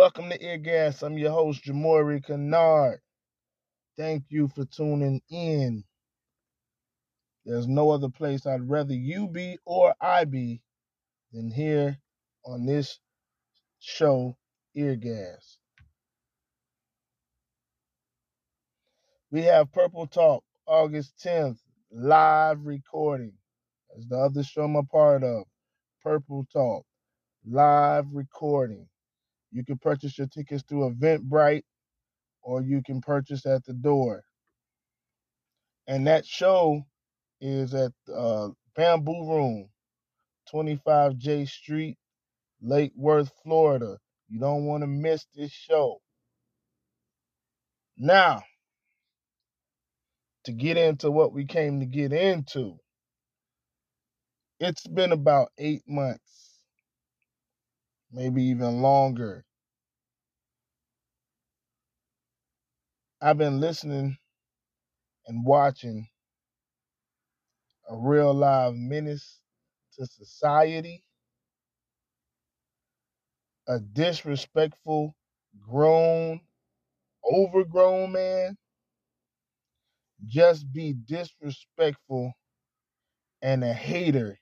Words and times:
Welcome 0.00 0.30
to 0.30 0.38
Eargas. 0.38 1.02
I'm 1.02 1.18
your 1.18 1.30
host, 1.30 1.62
Jamori 1.62 2.24
Kennard. 2.24 3.00
Thank 3.98 4.24
you 4.30 4.48
for 4.48 4.64
tuning 4.64 5.20
in. 5.28 5.84
There's 7.44 7.68
no 7.68 7.90
other 7.90 8.08
place 8.08 8.46
I'd 8.46 8.66
rather 8.66 8.94
you 8.94 9.28
be 9.28 9.58
or 9.66 9.94
I 10.00 10.24
be 10.24 10.62
than 11.34 11.50
here 11.50 11.98
on 12.46 12.64
this 12.64 12.98
show, 13.78 14.38
Eargas. 14.74 15.58
We 19.30 19.42
have 19.42 19.70
Purple 19.70 20.06
Talk, 20.06 20.42
August 20.64 21.12
10th, 21.22 21.58
live 21.92 22.64
recording. 22.64 23.34
As 23.98 24.06
the 24.06 24.16
other 24.16 24.44
show 24.44 24.62
I'm 24.62 24.76
a 24.76 24.82
part 24.82 25.24
of, 25.24 25.44
Purple 26.02 26.46
Talk, 26.50 26.86
live 27.46 28.06
recording. 28.14 28.89
You 29.52 29.64
can 29.64 29.78
purchase 29.78 30.18
your 30.18 30.28
tickets 30.28 30.64
through 30.68 30.92
Eventbrite 30.94 31.62
or 32.42 32.62
you 32.62 32.82
can 32.84 33.00
purchase 33.02 33.46
at 33.46 33.64
the 33.66 33.74
door. 33.74 34.24
And 35.88 36.06
that 36.08 36.26
show 36.26 36.82
is 37.40 37.74
at 37.74 37.92
uh, 38.14 38.50
Bamboo 38.76 39.28
Room, 39.30 39.70
25 40.50 41.16
J 41.18 41.46
Street, 41.46 41.98
Lake 42.62 42.92
Worth, 42.96 43.32
Florida. 43.44 43.98
You 44.28 44.40
don't 44.40 44.66
want 44.66 44.82
to 44.82 44.88
miss 44.88 45.26
this 45.34 45.52
show. 45.52 45.98
Now, 47.98 48.42
to 50.44 50.52
get 50.52 50.76
into 50.78 51.10
what 51.10 51.32
we 51.32 51.46
came 51.46 51.80
to 51.80 51.86
get 51.86 52.12
into, 52.12 52.78
it's 54.60 54.86
been 54.86 55.12
about 55.12 55.50
eight 55.58 55.82
months, 55.88 56.49
maybe 58.12 58.42
even 58.44 58.82
longer. 58.82 59.44
I've 63.20 63.38
been 63.38 63.60
listening 63.60 64.18
and 65.26 65.44
watching 65.46 66.08
a 67.88 67.96
real 67.96 68.32
live 68.34 68.74
menace 68.74 69.40
to 69.94 70.06
society, 70.06 71.04
a 73.68 73.80
disrespectful, 73.80 75.16
grown, 75.60 76.40
overgrown 77.24 78.12
man 78.12 78.56
just 80.26 80.72
be 80.72 80.92
disrespectful 80.92 82.32
and 83.42 83.64
a 83.64 83.72
hater 83.72 84.38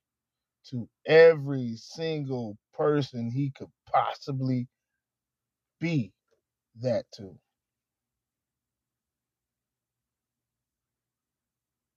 to 0.70 0.89
every 1.06 1.77
single 1.77 2.58
person 2.78 3.30
he 3.32 3.52
could 3.56 3.68
possibly 3.92 4.68
be 5.80 6.12
that 6.82 7.04
to. 7.16 7.36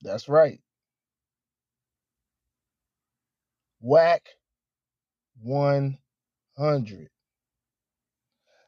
That's 0.03 0.29
right. 0.29 0.59
Wack 3.81 4.23
100. 5.41 7.09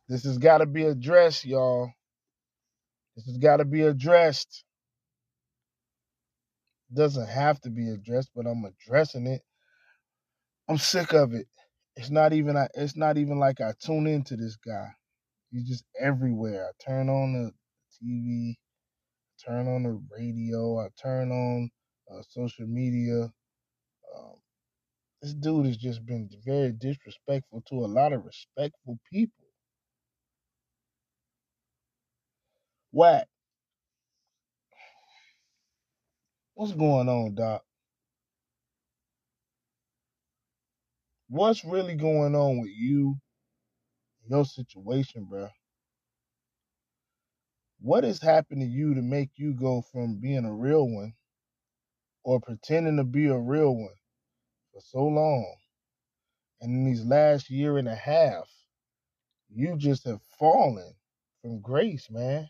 This 0.10 0.26
has 0.26 0.38
got 0.40 0.60
to 0.60 0.68
be 0.68 0.84
addressed, 0.86 1.46
y'all. 1.46 1.92
This 3.16 3.26
has 3.28 3.38
got 3.40 3.58
to 3.58 3.66
be 3.66 3.84
addressed. 3.84 4.64
Doesn't 6.94 7.28
have 7.30 7.62
to 7.62 7.70
be 7.72 7.90
addressed, 7.90 8.32
but 8.36 8.48
I'm 8.48 8.66
addressing 8.66 9.28
it. 9.28 9.42
I'm 10.70 10.78
sick 10.80 11.14
of 11.14 11.34
it. 11.34 11.48
It's 11.96 12.10
not 12.12 12.34
even 12.34 12.56
it's 12.76 12.96
not 12.96 13.18
even 13.18 13.40
like 13.40 13.62
I 13.62 13.74
tune 13.80 14.08
into 14.08 14.36
this 14.38 14.56
guy. 14.58 14.90
He's 15.52 15.68
just 15.68 15.86
everywhere. 16.00 16.68
I 16.70 16.84
turn 16.84 17.10
on 17.10 17.34
the 17.34 17.52
TV, 18.00 18.60
turn 19.46 19.68
on 19.68 19.84
the 19.84 20.02
radio, 20.18 20.80
I 20.80 20.90
turn 21.02 21.32
on 21.32 21.70
uh, 22.12 22.22
social 22.30 22.68
media. 22.68 23.32
Um, 24.16 24.36
this 25.22 25.34
dude 25.36 25.68
has 25.68 25.78
just 25.78 26.06
been 26.06 26.30
very 26.46 26.72
disrespectful 26.74 27.64
to 27.70 27.76
a 27.86 27.88
lot 27.88 28.14
of 28.14 28.26
respectful 28.26 29.00
people. 29.12 29.46
Wack. 32.94 33.28
What's 36.56 36.74
going 36.74 37.10
on, 37.10 37.36
Doc? 37.36 37.64
What's 41.30 41.66
really 41.66 41.96
going 41.96 42.36
on 42.36 42.60
with 42.62 42.72
you, 42.76 43.18
your 44.30 44.46
situation, 44.46 45.26
bro? 45.26 45.50
What 47.82 48.04
has 48.04 48.22
happened 48.22 48.62
to 48.62 48.68
you 48.68 48.94
to 48.96 49.02
make 49.02 49.32
you 49.36 49.54
go 49.54 49.84
from 49.92 50.20
being 50.20 50.46
a 50.46 50.54
real 50.54 50.88
one 50.88 51.14
or 52.24 52.40
pretending 52.40 52.98
to 52.98 53.04
be 53.04 53.28
a 53.28 53.38
real 53.38 53.76
one 53.76 53.96
for 54.74 54.82
so 54.82 55.04
long? 55.06 55.56
And 56.62 56.74
in 56.74 56.86
these 56.86 57.04
last 57.04 57.50
year 57.50 57.78
and 57.78 57.88
a 57.88 57.96
half, 57.96 58.50
you 59.50 59.78
just 59.78 60.06
have 60.06 60.22
fallen 60.40 60.94
from 61.42 61.62
grace, 61.62 62.10
man. 62.10 62.50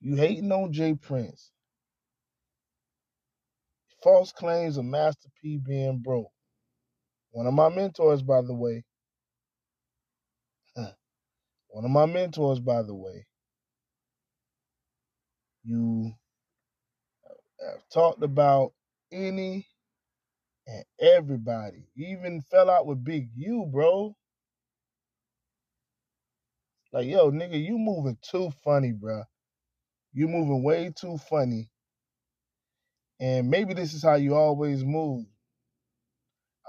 You 0.00 0.16
hating 0.16 0.52
on 0.52 0.72
J. 0.72 0.94
Prince. 0.94 1.50
False 4.02 4.32
claims 4.32 4.76
of 4.76 4.84
Master 4.84 5.28
P 5.42 5.58
being 5.58 5.98
broke. 5.98 6.30
One 7.32 7.46
of 7.46 7.54
my 7.54 7.68
mentors, 7.70 8.22
by 8.22 8.42
the 8.42 8.54
way. 8.54 8.84
One 11.70 11.84
of 11.84 11.90
my 11.90 12.06
mentors, 12.06 12.60
by 12.60 12.82
the 12.82 12.94
way. 12.94 13.26
You 15.64 16.12
have 17.60 17.88
talked 17.92 18.22
about 18.22 18.72
any 19.12 19.66
and 20.66 20.84
everybody. 21.00 21.88
You 21.94 22.18
even 22.18 22.42
fell 22.42 22.70
out 22.70 22.86
with 22.86 23.04
Big 23.04 23.30
U, 23.36 23.66
bro. 23.72 24.16
Like, 26.92 27.06
yo, 27.06 27.30
nigga, 27.30 27.62
you 27.62 27.78
moving 27.78 28.18
too 28.22 28.50
funny, 28.64 28.92
bro. 28.92 29.24
You 30.12 30.28
moving 30.28 30.62
way 30.64 30.92
too 30.96 31.18
funny. 31.30 31.70
And 33.20 33.50
maybe 33.50 33.74
this 33.74 33.94
is 33.94 34.02
how 34.02 34.14
you 34.16 34.34
always 34.36 34.84
move. 34.84 35.26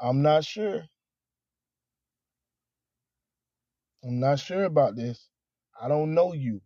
I'm 0.01 0.21
not 0.21 0.45
sure. 0.45 0.83
I'm 4.03 4.19
not 4.19 4.39
sure 4.39 4.63
about 4.63 4.95
this. 4.95 5.27
I 5.81 5.87
don't 5.87 6.13
know 6.13 6.33
you. 6.33 6.61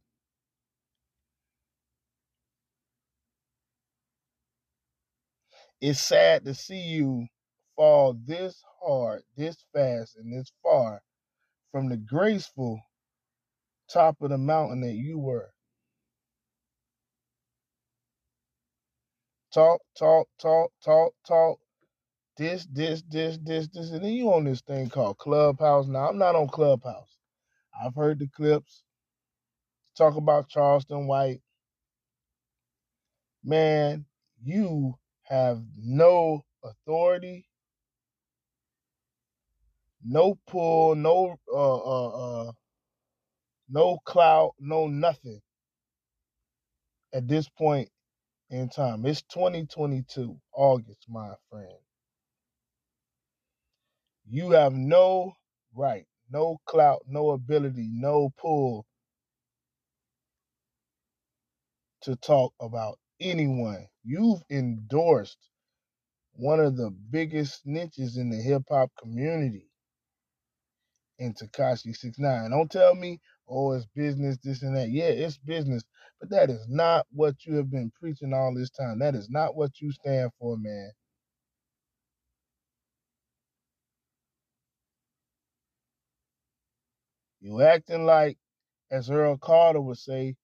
It's 5.82 6.00
sad 6.02 6.46
to 6.46 6.54
see 6.54 6.80
you 6.80 7.28
fall 7.76 8.16
this 8.26 8.64
hard, 8.82 9.24
this 9.36 9.58
fast, 9.74 10.16
and 10.18 10.34
this 10.34 10.52
far 10.64 11.02
from 11.72 11.90
the 11.90 11.98
graceful 11.98 12.82
top 13.92 14.22
of 14.22 14.30
the 14.30 14.38
mountain 14.38 14.82
that 14.82 14.94
you 14.94 15.20
were. 15.20 15.52
Talk, 19.54 19.82
talk, 19.98 20.28
talk, 20.40 20.72
talk, 20.84 21.14
talk. 21.28 21.60
This, 22.38 22.68
this, 22.72 23.04
this, 23.10 23.38
this, 23.44 23.68
this, 23.70 23.92
and 23.92 24.04
then 24.04 24.14
you 24.14 24.34
on 24.34 24.46
this 24.46 24.62
thing 24.62 24.90
called 24.90 25.20
Clubhouse. 25.20 25.88
Now 25.88 26.10
I'm 26.10 26.18
not 26.18 26.36
on 26.36 26.48
Clubhouse. 26.50 27.18
I've 27.84 27.96
heard 27.96 28.20
the 28.20 28.28
clips. 28.30 28.84
Talk 29.98 30.16
about 30.18 30.50
Charleston 30.50 31.08
White. 31.08 31.42
Man, 33.44 34.06
you 34.44 34.96
have 35.24 35.62
no 35.78 36.44
authority, 36.64 37.48
no 40.06 40.38
pull, 40.48 40.96
no 40.96 41.38
uh, 41.54 41.78
uh, 41.78 42.48
uh, 42.50 42.52
no 43.70 44.00
clout, 44.06 44.54
no 44.60 44.88
nothing 44.88 45.42
at 47.14 47.28
this 47.28 47.50
point 47.50 47.90
in 48.52 48.70
time. 48.70 49.06
It's 49.06 49.24
2022, 49.24 50.38
August, 50.56 51.06
my 51.10 51.34
friend. 51.52 51.68
You 54.30 54.52
have 54.52 54.74
no 54.74 55.34
right, 55.76 56.06
no 56.32 56.60
clout, 56.68 57.04
no 57.08 57.32
ability, 57.32 57.90
no 57.92 58.32
pull 58.40 58.86
to 62.04 62.16
talk 62.18 62.54
about 62.62 63.00
anyone. 63.22 63.88
You've 64.04 64.42
endorsed 64.52 65.40
one 66.34 66.60
of 66.62 66.78
the 66.78 66.92
biggest 67.12 67.66
snitches 67.66 68.18
in 68.18 68.30
the 68.32 68.38
hip 68.38 68.64
hop 68.70 68.92
community 69.02 69.70
in 71.20 71.34
Tekashi 71.34 71.96
Six 71.96 72.20
Nine. 72.20 72.52
Don't 72.52 72.72
tell 72.72 72.96
me, 72.96 73.20
oh, 73.48 73.74
it's 73.74 73.86
business, 73.96 74.38
this 74.44 74.64
and 74.64 74.76
that. 74.76 74.90
Yeah, 74.90 75.06
it's 75.06 75.38
business, 75.38 75.84
but 76.20 76.30
that 76.32 76.50
is 76.50 76.66
not 76.70 77.06
what 77.12 77.46
you 77.46 77.56
have 77.56 77.72
been 77.72 77.92
preaching 78.00 78.34
all 78.34 78.54
this 78.56 78.70
time. 78.72 79.00
That 79.00 79.16
is 79.16 79.30
not 79.30 79.56
what 79.56 79.80
you 79.82 79.92
stand 79.92 80.32
for, 80.40 80.58
man. 80.58 80.92
You 87.44 87.62
acting 87.62 88.06
like, 88.08 88.40
as 88.92 89.12
Earl 89.12 89.38
Carter 89.38 89.82
would 89.82 90.00
say, 90.00 90.38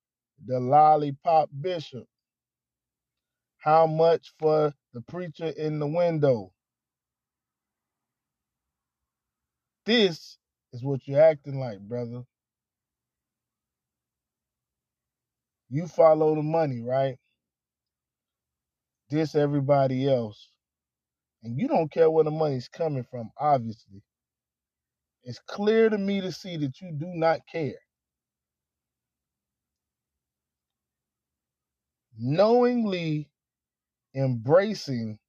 the 0.45 0.59
lollipop 0.59 1.49
bishop. 1.61 2.05
How 3.59 3.87
much 3.87 4.33
for 4.39 4.73
the 4.93 5.01
preacher 5.01 5.47
in 5.47 5.79
the 5.79 5.87
window? 5.87 6.53
This 9.85 10.37
is 10.73 10.83
what 10.83 11.01
you're 11.07 11.21
acting 11.21 11.59
like, 11.59 11.79
brother. 11.79 12.23
You 15.69 15.87
follow 15.87 16.35
the 16.35 16.43
money, 16.43 16.81
right? 16.81 17.17
This 19.09 19.35
everybody 19.35 20.09
else. 20.09 20.49
And 21.43 21.59
you 21.59 21.67
don't 21.67 21.91
care 21.91 22.11
where 22.11 22.25
the 22.25 22.31
money's 22.31 22.69
coming 22.69 23.05
from, 23.11 23.31
obviously. 23.39 24.03
It's 25.29 25.39
clear 25.45 25.91
to 25.91 25.97
me 25.99 26.21
to 26.21 26.31
see 26.31 26.57
that 26.57 26.81
you 26.81 26.91
do 26.91 27.05
not 27.05 27.41
care. 27.51 27.77
Knowingly 32.17 33.29
embracing 34.15 35.19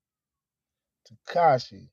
Tekashi 1.06 1.90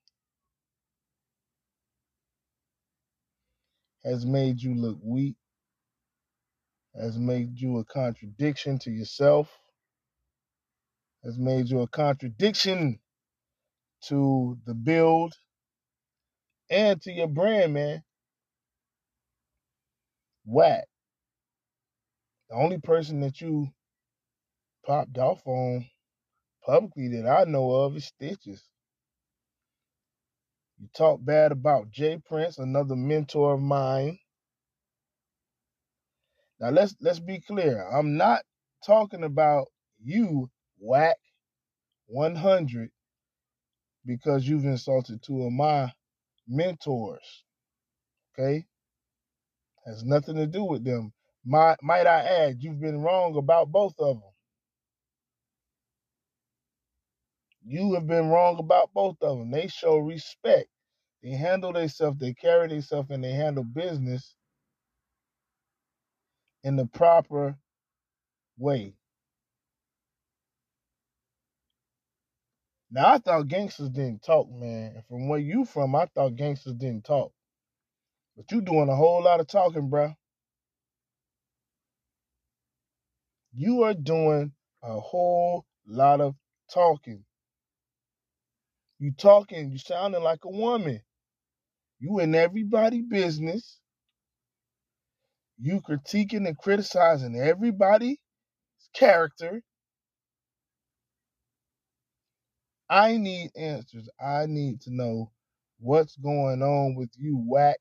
has 4.06 4.25
made 4.25 4.62
you 4.62 4.74
look 4.74 5.00
weak, 5.04 5.36
has 6.95 7.18
made 7.18 7.59
you 7.59 7.80
a 7.80 7.83
contradiction 7.83 8.80
to 8.80 8.89
yourself, 8.89 9.51
has 11.25 11.38
made 11.38 11.68
you 11.68 11.81
a 11.81 11.89
contradiction 11.89 13.00
to 14.06 14.57
the 14.65 14.74
build 14.74 15.33
and 16.69 17.01
to 17.03 17.11
your 17.11 17.27
brand, 17.27 17.73
man. 17.73 18.03
Wack. 20.45 20.85
The 22.49 22.55
only 22.55 22.79
person 22.79 23.21
that 23.21 23.41
you 23.41 23.69
popped 24.85 25.17
off 25.17 25.41
on 25.45 25.85
publicly 26.65 27.09
that 27.09 27.27
I 27.27 27.43
know 27.45 27.71
of 27.71 27.95
is 27.97 28.05
Stitches. 28.05 28.63
You 30.79 30.87
talk 30.95 31.19
bad 31.23 31.51
about 31.51 31.91
J. 31.91 32.19
Prince, 32.25 32.59
another 32.59 32.95
mentor 32.95 33.55
of 33.55 33.61
mine. 33.61 34.19
Now 36.59 36.69
let's 36.69 36.95
let's 37.01 37.19
be 37.19 37.41
clear. 37.41 37.87
I'm 37.87 38.17
not 38.17 38.43
talking 38.85 39.23
about 39.23 39.67
you, 40.03 40.49
Wack 40.79 41.17
100, 42.07 42.89
because 44.05 44.47
you've 44.47 44.65
insulted 44.65 45.21
two 45.23 45.43
of 45.43 45.51
my 45.53 45.91
mentors. 46.47 47.44
Okay? 48.39 48.65
Has 49.85 50.03
nothing 50.05 50.35
to 50.35 50.47
do 50.47 50.63
with 50.65 50.83
them. 50.85 51.13
My, 51.45 51.75
might 51.81 52.07
I 52.07 52.21
add, 52.21 52.57
you've 52.61 52.81
been 52.81 53.01
wrong 53.01 53.38
about 53.38 53.71
both 53.71 53.95
of 53.99 54.17
them. 54.21 54.31
You 57.65 57.95
have 57.95 58.07
been 58.07 58.29
wrong 58.29 58.59
about 58.59 58.91
both 58.94 59.17
of 59.21 59.39
them. 59.39 59.51
They 59.51 59.67
show 59.67 59.97
respect. 59.97 60.69
They 61.23 61.31
handle 61.31 61.73
themselves, 61.73 62.19
they 62.19 62.33
carry 62.33 62.69
themselves, 62.69 63.11
and 63.11 63.23
they 63.23 63.33
handle 63.33 63.63
business 63.65 64.35
in 66.63 66.77
the 66.77 66.88
proper 66.88 67.57
way. 68.59 68.96
Now 72.91 73.13
I 73.15 73.17
thought 73.19 73.47
gangsters 73.49 73.89
didn't 73.89 74.23
talk, 74.23 74.49
man. 74.51 74.93
And 74.95 75.05
from 75.07 75.29
where 75.29 75.39
you 75.39 75.65
from, 75.65 75.95
I 75.95 76.07
thought 76.15 76.35
gangsters 76.35 76.73
didn't 76.75 77.05
talk. 77.05 77.31
But 78.37 78.51
you 78.51 78.61
doing 78.61 78.89
a 78.89 78.95
whole 78.95 79.23
lot 79.23 79.39
of 79.41 79.47
talking, 79.47 79.89
bro. 79.89 80.13
You 83.53 83.83
are 83.83 83.95
doing 83.95 84.53
a 84.83 84.99
whole 84.99 85.65
lot 85.87 86.21
of 86.21 86.35
talking. 86.73 87.25
You 88.99 89.11
talking, 89.13 89.71
you 89.71 89.79
sounding 89.79 90.23
like 90.23 90.45
a 90.45 90.49
woman. 90.49 91.01
You 91.99 92.19
in 92.19 92.35
everybody 92.35 93.01
business. 93.01 93.79
You 95.59 95.81
critiquing 95.81 96.47
and 96.47 96.57
criticizing 96.57 97.35
everybody's 97.39 98.17
character. 98.95 99.61
I 102.89 103.17
need 103.17 103.51
answers. 103.57 104.09
I 104.19 104.45
need 104.47 104.81
to 104.81 104.93
know 104.93 105.31
what's 105.79 106.15
going 106.17 106.61
on 106.61 106.95
with 106.95 107.11
you, 107.17 107.37
whack. 107.37 107.77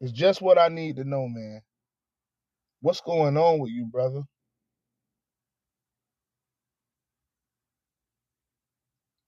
It's 0.00 0.12
just 0.12 0.42
what 0.42 0.58
I 0.58 0.68
need 0.68 0.96
to 0.96 1.04
know, 1.04 1.28
man. 1.28 1.62
What's 2.80 3.02
going 3.02 3.36
on 3.36 3.58
with 3.60 3.70
you, 3.70 3.86
brother? 3.86 4.22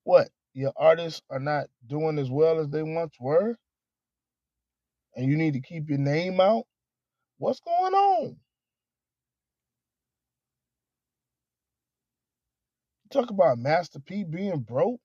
What? 0.04 0.28
Your 0.54 0.72
artists 0.76 1.22
are 1.30 1.40
not 1.40 1.66
doing 1.86 2.18
as 2.18 2.30
well 2.30 2.58
as 2.60 2.68
they 2.68 2.82
once 2.82 3.14
were? 3.20 3.56
And 5.16 5.30
you 5.30 5.36
need 5.36 5.54
to 5.54 5.60
keep 5.60 5.88
your 5.88 5.98
name 5.98 6.40
out? 6.40 6.64
What's 7.38 7.60
going 7.60 7.94
on? 7.94 8.36
Talk 13.12 13.30
about 13.30 13.58
Master 13.58 14.00
P 14.00 14.24
being 14.24 14.60
broke. 14.60 15.00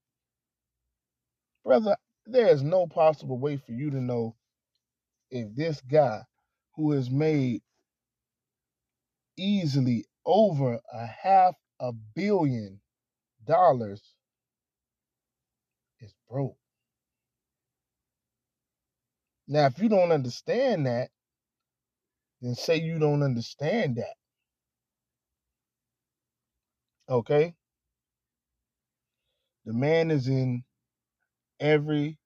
Brother, 1.65 1.97
there 2.25 2.47
is 2.47 2.63
no 2.63 2.87
possible 2.87 3.37
way 3.37 3.57
for 3.57 3.73
you 3.73 3.91
to 3.91 4.01
know 4.01 4.35
if 5.29 5.53
this 5.55 5.81
guy 5.81 6.21
who 6.75 6.91
has 6.93 7.09
made 7.09 7.61
easily 9.37 10.05
over 10.25 10.79
a 10.93 11.05
half 11.05 11.55
a 11.79 11.91
billion 12.15 12.79
dollars 13.45 14.01
is 16.01 16.13
broke. 16.29 16.57
Now, 19.47 19.67
if 19.67 19.79
you 19.79 19.89
don't 19.89 20.11
understand 20.11 20.87
that, 20.87 21.09
then 22.41 22.55
say 22.55 22.77
you 22.77 22.99
don't 22.99 23.23
understand 23.23 23.97
that. 23.97 24.15
Okay? 27.09 27.53
The 29.67 29.73
man 29.75 30.11
is 30.11 30.29
in 30.29 30.63
everything 31.61 32.17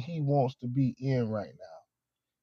he 0.00 0.20
wants 0.20 0.56
to 0.62 0.68
be 0.68 0.96
in 1.00 1.28
right 1.30 1.48
now. 1.48 1.76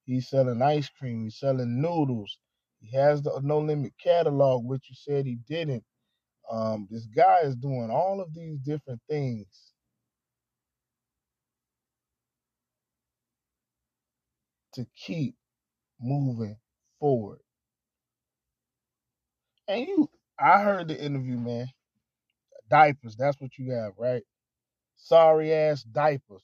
He's 0.06 0.30
selling 0.30 0.62
ice 0.62 0.90
cream, 0.90 1.24
he's 1.26 1.40
selling 1.40 1.82
noodles. 1.82 2.38
He 2.82 2.96
has 2.98 3.22
the 3.24 3.40
no 3.44 3.60
limit 3.60 3.94
catalog, 4.04 4.66
which 4.66 4.86
you 4.90 4.96
said 4.98 5.26
he 5.26 5.38
didn't. 5.50 5.84
Um, 6.52 6.88
this 6.92 7.08
guy 7.08 7.40
is 7.44 7.56
doing 7.56 7.90
all 7.92 8.22
of 8.22 8.34
these 8.34 8.60
different 8.60 9.02
things 9.10 9.48
to 14.76 14.86
keep 14.96 15.36
moving 16.02 16.58
forward. 17.00 17.40
And 19.68 19.88
you, 19.88 20.10
I 20.40 20.62
heard 20.64 20.90
the 20.90 21.04
interview, 21.04 21.38
man. 21.38 21.68
Diapers, 22.70 23.16
that's 23.18 23.40
what 23.42 23.52
you 23.58 23.72
have, 23.74 23.94
right? 23.98 24.24
Sorry 24.98 25.54
ass 25.54 25.84
diapers. 25.84 26.44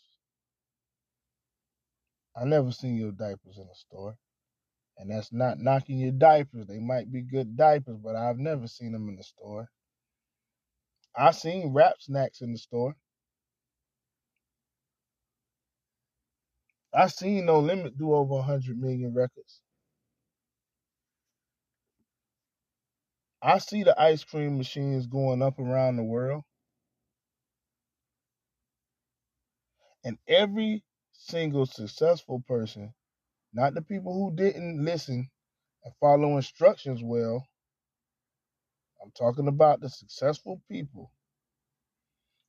I 2.36 2.46
never 2.46 2.72
seen 2.72 2.98
your 2.98 3.12
diapers 3.12 3.58
in 3.58 3.64
a 3.72 3.76
store. 3.76 4.18
And 4.98 5.12
that's 5.12 5.34
not 5.34 5.60
knocking 5.60 6.00
your 6.00 6.12
diapers. 6.12 6.68
They 6.68 6.80
might 6.80 7.12
be 7.12 7.22
good 7.22 7.58
diapers, 7.58 7.98
but 7.98 8.16
I've 8.16 8.40
never 8.40 8.68
seen 8.68 8.94
them 8.94 9.10
in 9.10 9.16
the 9.18 9.24
store. 9.24 9.70
I 11.16 11.32
seen 11.32 11.74
rap 11.74 11.96
snacks 12.00 12.42
in 12.42 12.54
the 12.54 12.58
store. 12.58 12.96
I 16.94 17.08
seen 17.08 17.46
No 17.46 17.60
Limit 17.60 17.98
do 17.98 18.14
over 18.14 18.36
100 18.36 18.78
million 18.80 19.14
records. 19.14 19.62
I 23.42 23.60
see 23.60 23.84
the 23.84 24.00
ice 24.00 24.24
cream 24.24 24.58
machines 24.58 25.08
going 25.08 25.42
up 25.42 25.60
around 25.60 25.98
the 25.98 26.04
world. 26.04 26.44
And 30.06 30.18
every 30.28 30.84
single 31.14 31.68
successful 31.68 32.44
person, 32.48 32.94
not 33.54 33.74
the 33.76 33.82
people 33.84 34.14
who 34.14 34.36
didn't 34.36 34.84
listen 34.86 35.30
and 35.86 35.94
follow 36.02 36.38
instructions 36.38 37.02
well, 37.04 37.48
I'm 39.04 39.12
talking 39.12 39.48
about 39.48 39.82
the 39.82 39.90
successful 39.90 40.62
people. 40.72 41.12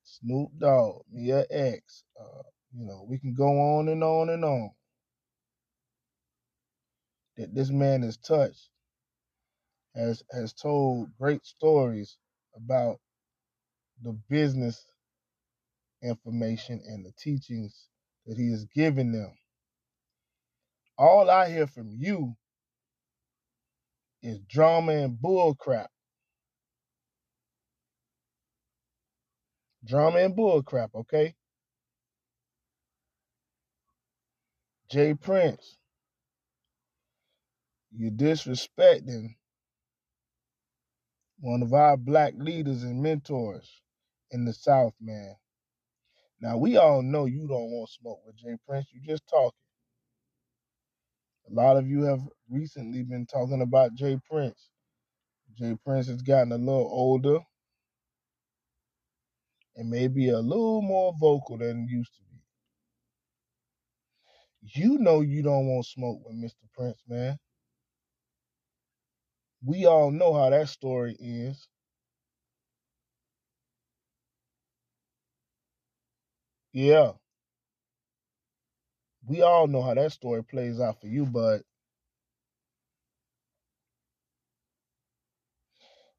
Snoop 0.05 0.51
Dogg, 0.59 1.03
Mia 1.13 1.45
X, 1.51 2.05
uh, 2.21 2.43
you 2.77 2.87
know, 2.87 3.07
we 3.09 3.19
can 3.19 3.35
go 3.35 3.47
on 3.79 3.89
and 3.89 4.05
on 4.05 4.31
and 4.31 4.45
on. 4.45 4.71
That 7.37 7.55
this 7.55 7.71
man 7.71 8.03
has 8.03 8.17
touched, 8.19 8.71
has 9.97 10.23
has 10.33 10.53
told 10.55 11.09
great 11.19 11.45
stories 11.47 12.19
about 12.57 12.99
the 14.03 14.13
business 14.31 14.87
information 16.05 16.83
and 16.87 17.05
the 17.05 17.13
teachings 17.19 17.89
that 18.27 18.37
he 18.39 18.51
has 18.51 18.67
given 18.75 19.13
them. 19.13 19.33
All 20.99 21.31
I 21.31 21.51
hear 21.51 21.67
from 21.67 21.91
you 21.91 22.37
is 24.23 24.41
drama 24.49 24.93
and 24.93 25.19
bullcrap. 25.19 25.89
Drama 29.85 30.19
and 30.21 30.37
bullcrap, 30.37 30.91
okay? 30.95 31.35
J. 34.91 35.15
Prince, 35.15 35.79
you're 37.97 38.11
disrespecting 38.13 39.37
one 41.41 41.63
of 41.63 41.75
our 41.75 41.97
black 41.97 42.35
leaders 42.39 42.83
and 42.83 43.03
mentors 43.03 43.83
in 44.31 44.45
the 44.45 44.53
South, 44.53 44.95
man. 45.01 45.35
Now 46.41 46.59
we 46.59 46.77
all 46.77 47.03
know 47.03 47.27
you 47.27 47.49
don't 47.49 47.71
want 47.71 47.91
smoke 47.91 48.21
with 48.27 48.37
J. 48.37 48.57
Prince. 48.69 48.87
You 48.93 49.01
just 49.07 49.27
talking. 49.29 49.53
A 51.51 51.55
lot 51.55 51.77
of 51.77 51.89
you 51.89 52.03
have 52.05 52.21
recently 52.51 53.03
been 53.05 53.27
talking 53.27 53.63
about 53.63 53.95
J. 53.95 54.19
Prince. 54.31 54.71
J. 55.59 55.77
Prince 55.85 56.09
has 56.09 56.23
gotten 56.23 56.53
a 56.53 56.59
little 56.59 56.89
older 56.91 57.39
and 59.77 59.91
maybe 59.91 60.31
a 60.31 60.39
little 60.39 60.83
more 60.83 61.15
vocal 61.21 61.59
than 61.59 61.87
he 61.89 61.95
used 61.97 62.13
to 62.15 62.21
be. 62.33 62.39
You 64.83 64.99
know 64.99 65.23
you 65.23 65.43
don't 65.43 65.67
want 65.69 65.87
smoke 65.87 66.21
with 66.25 66.37
Mr. 66.37 66.69
Prince, 66.77 66.99
man. 67.09 67.39
We 69.65 69.87
all 69.87 70.11
know 70.13 70.35
how 70.35 70.51
that 70.51 70.69
story 70.69 71.17
ends. 71.21 71.69
Yeah. 76.75 77.13
We 79.27 79.43
all 79.43 79.69
know 79.69 79.83
how 79.83 79.95
that 79.95 80.13
story 80.13 80.45
plays 80.45 80.81
out 80.81 81.01
for 81.01 81.09
you, 81.09 81.27
but 81.27 81.63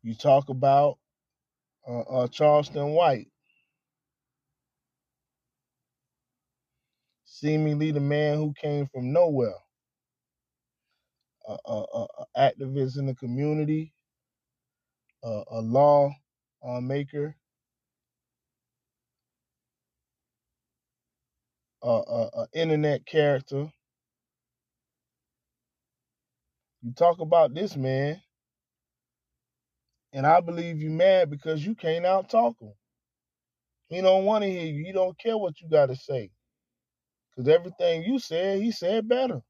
you 0.04 0.16
talk 0.16 0.50
about 0.50 0.98
uh, 1.88 2.02
uh, 2.02 2.28
Charleston 2.30 2.92
White, 2.92 3.28
seemingly 7.26 7.92
the 7.92 8.02
man 8.02 8.38
who 8.38 8.54
came 8.62 8.88
from 8.88 9.14
nowhere, 9.14 9.56
a, 11.48 11.58
a 11.68 12.26
activist 12.38 13.00
in 13.00 13.08
the 13.08 13.16
community, 13.16 13.94
a, 15.24 15.44
a 15.52 15.62
law 15.62 16.12
uh, 16.68 16.82
maker, 16.82 17.36
a, 21.84 21.88
a, 21.90 22.30
a 22.44 22.48
internet 22.54 23.06
character. 23.06 23.68
You 26.84 26.94
talk 26.94 27.20
about 27.22 27.54
this 27.56 27.76
man, 27.78 28.22
and 30.14 30.28
I 30.28 30.42
believe 30.42 30.82
you 30.82 30.92
mad 30.92 31.30
because 31.32 31.66
you 31.66 31.76
can't 31.76 32.06
out 32.06 32.30
talk 32.30 32.56
him. 32.62 32.74
He 33.90 34.02
don't 34.02 34.26
want 34.26 34.44
to 34.44 34.52
hear 34.52 34.66
you. 34.66 34.86
He 34.86 34.94
don't 34.94 35.18
care 35.20 35.38
what 35.38 35.62
you 35.62 35.70
got 35.70 35.88
to 35.88 35.96
say. 35.98 36.32
Because 37.32 37.50
everything 37.50 38.04
you 38.04 38.20
said, 38.20 38.62
he 38.62 38.72
said 38.72 39.08
better. 39.10 39.42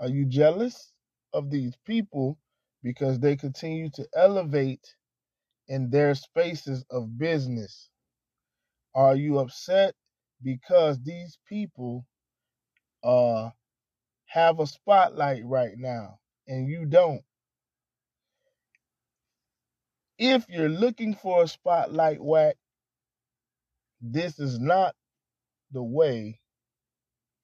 Are 0.00 0.08
you 0.08 0.26
jealous 0.26 0.92
of 1.32 1.50
these 1.50 1.74
people 1.86 2.38
because 2.82 3.18
they 3.20 3.36
continue 3.36 3.90
to 3.94 4.06
elevate 4.16 4.86
in 5.68 5.90
their 5.90 6.14
spaces 6.14 6.84
of 6.90 7.18
business? 7.18 7.90
Are 8.94 9.16
you 9.16 9.38
upset 9.40 9.94
because 10.42 11.00
these 11.02 11.38
people 11.48 12.06
uh 13.04 13.50
have 14.26 14.60
a 14.60 14.66
spotlight 14.66 15.44
right 15.46 15.74
now 15.78 16.18
and 16.48 16.68
you 16.68 16.86
don't? 16.86 17.22
If 20.18 20.46
you're 20.48 20.68
looking 20.68 21.14
for 21.14 21.44
a 21.44 21.48
spotlight 21.48 22.22
whack, 22.22 22.56
this 24.02 24.38
is 24.38 24.60
not 24.60 24.94
the 25.72 25.82
way 25.82 26.40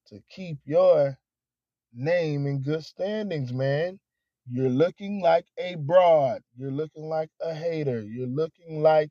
to 0.08 0.20
keep 0.30 0.58
your 0.64 1.18
name 1.94 2.46
in 2.46 2.62
good 2.62 2.84
standings, 2.84 3.52
man. 3.52 4.00
You're 4.50 4.70
looking 4.70 5.22
like 5.22 5.46
a 5.58 5.76
broad. 5.76 6.42
You're 6.56 6.72
looking 6.72 7.04
like 7.08 7.30
a 7.42 7.54
hater. 7.54 8.02
You're 8.02 8.28
looking 8.28 8.82
like 8.82 9.10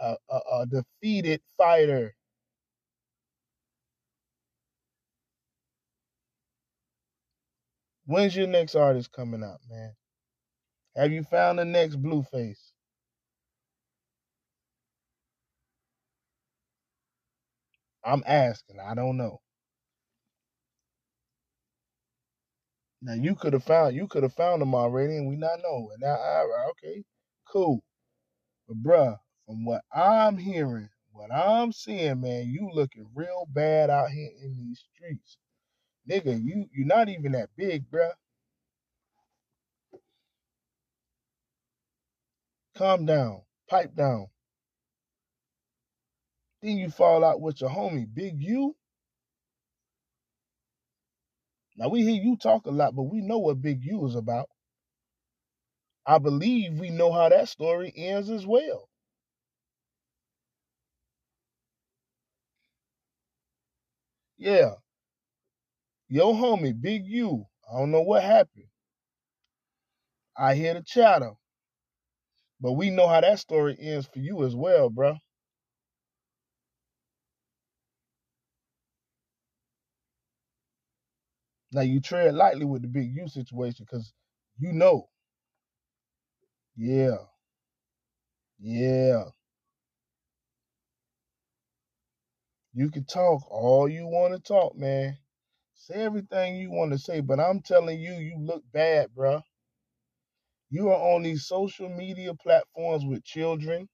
a, 0.00 0.16
a, 0.30 0.40
a 0.60 0.66
defeated 0.66 1.42
fighter. 1.58 2.14
When's 8.10 8.36
your 8.36 8.48
next 8.48 8.74
artist 8.74 9.12
coming 9.12 9.44
out, 9.44 9.60
man? 9.70 9.94
Have 10.96 11.12
you 11.12 11.22
found 11.24 11.60
the 11.60 11.64
next 11.64 11.96
Blueface? 12.02 12.72
I'm 18.04 18.24
asking. 18.26 18.78
I 18.80 18.94
don't 18.94 19.16
know. 19.16 19.40
Now 23.02 23.14
you 23.14 23.36
could 23.36 23.52
have 23.52 23.64
found 23.64 23.94
you 23.94 24.08
could 24.08 24.24
have 24.24 24.34
found 24.34 24.62
them 24.62 24.74
already, 24.74 25.16
and 25.16 25.28
we 25.28 25.36
not 25.36 25.60
know. 25.62 25.90
And 25.92 26.00
now, 26.02 26.16
right, 26.16 26.70
okay, 26.72 27.04
cool. 27.48 27.82
But 28.68 28.82
bruh, 28.82 29.18
from 29.46 29.64
what 29.64 29.82
I'm 29.94 30.38
hearing, 30.38 30.88
what 31.12 31.32
I'm 31.32 31.72
seeing, 31.72 32.22
man, 32.22 32.48
you 32.48 32.70
looking 32.72 33.06
real 33.14 33.46
bad 33.52 33.90
out 33.90 34.10
here 34.10 34.30
in 34.42 34.56
these 34.58 34.82
streets, 34.94 35.38
nigga. 36.08 36.40
You 36.42 36.66
you're 36.72 36.86
not 36.86 37.08
even 37.08 37.32
that 37.32 37.50
big, 37.56 37.90
bruh. 37.90 38.12
Calm 42.76 43.06
down, 43.06 43.42
pipe 43.68 43.94
down. 43.94 44.26
Then 46.62 46.76
you 46.78 46.90
fall 46.90 47.24
out 47.24 47.40
with 47.40 47.60
your 47.60 47.70
homie, 47.70 48.12
Big 48.12 48.40
U. 48.42 48.76
Now 51.76 51.88
we 51.88 52.02
hear 52.02 52.22
you 52.22 52.36
talk 52.36 52.66
a 52.66 52.70
lot, 52.70 52.94
but 52.94 53.04
we 53.04 53.20
know 53.20 53.38
what 53.38 53.62
Big 53.62 53.82
U 53.84 54.06
is 54.06 54.14
about. 54.14 54.48
I 56.06 56.18
believe 56.18 56.78
we 56.78 56.90
know 56.90 57.12
how 57.12 57.28
that 57.28 57.48
story 57.48 57.92
ends 57.96 58.30
as 58.30 58.46
well. 58.46 58.88
Yeah, 64.38 64.74
your 66.10 66.34
homie, 66.34 66.80
Big 66.80 67.06
U. 67.06 67.46
I 67.72 67.78
don't 67.80 67.92
know 67.92 68.02
what 68.02 68.24
happened. 68.24 68.66
I 70.36 70.54
hear 70.56 70.74
the 70.74 70.82
chatter, 70.82 71.32
but 72.60 72.72
we 72.72 72.90
know 72.90 73.08
how 73.08 73.20
that 73.20 73.38
story 73.40 73.76
ends 73.80 74.06
for 74.06 74.20
you 74.20 74.44
as 74.44 74.56
well, 74.56 74.90
bruh. 74.90 75.18
Now 81.72 81.82
you 81.82 82.00
tread 82.00 82.34
lightly 82.34 82.64
with 82.66 82.82
the 82.82 82.88
Big 82.88 83.14
U 83.16 83.28
situation 83.28 83.86
because 83.88 84.12
you 84.58 84.72
know. 84.72 85.08
Yeah, 86.76 87.18
yeah. 88.60 89.24
You 92.74 92.90
can 92.90 93.04
talk 93.04 93.42
all 93.50 93.88
you 93.88 94.06
want 94.06 94.34
to 94.34 94.40
talk, 94.40 94.76
man. 94.76 95.18
Say 95.90 95.96
everything 96.02 96.56
you 96.56 96.70
want 96.72 96.92
to 96.92 96.98
say, 96.98 97.20
but 97.20 97.40
I'm 97.40 97.60
telling 97.62 98.00
you, 98.00 98.14
you 98.14 98.36
look 98.38 98.64
bad, 98.72 99.08
bruh. 99.16 99.42
You 100.70 100.90
are 100.90 101.14
on 101.16 101.22
these 101.24 101.46
social 101.46 101.88
media 101.88 102.34
platforms 102.34 103.04
with 103.06 103.24
children, 103.24 103.88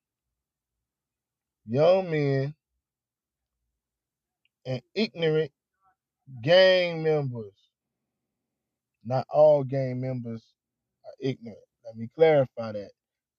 young 1.66 2.10
men, 2.10 2.54
and 4.66 4.82
ignorant 4.94 5.52
gang 6.42 7.02
members. 7.02 7.54
Not 9.04 9.26
all 9.30 9.64
gang 9.64 10.00
members 10.00 10.44
are 11.06 11.14
ignorant. 11.20 11.58
Let 11.86 11.96
me 11.96 12.08
clarify 12.16 12.72
that. 12.72 12.90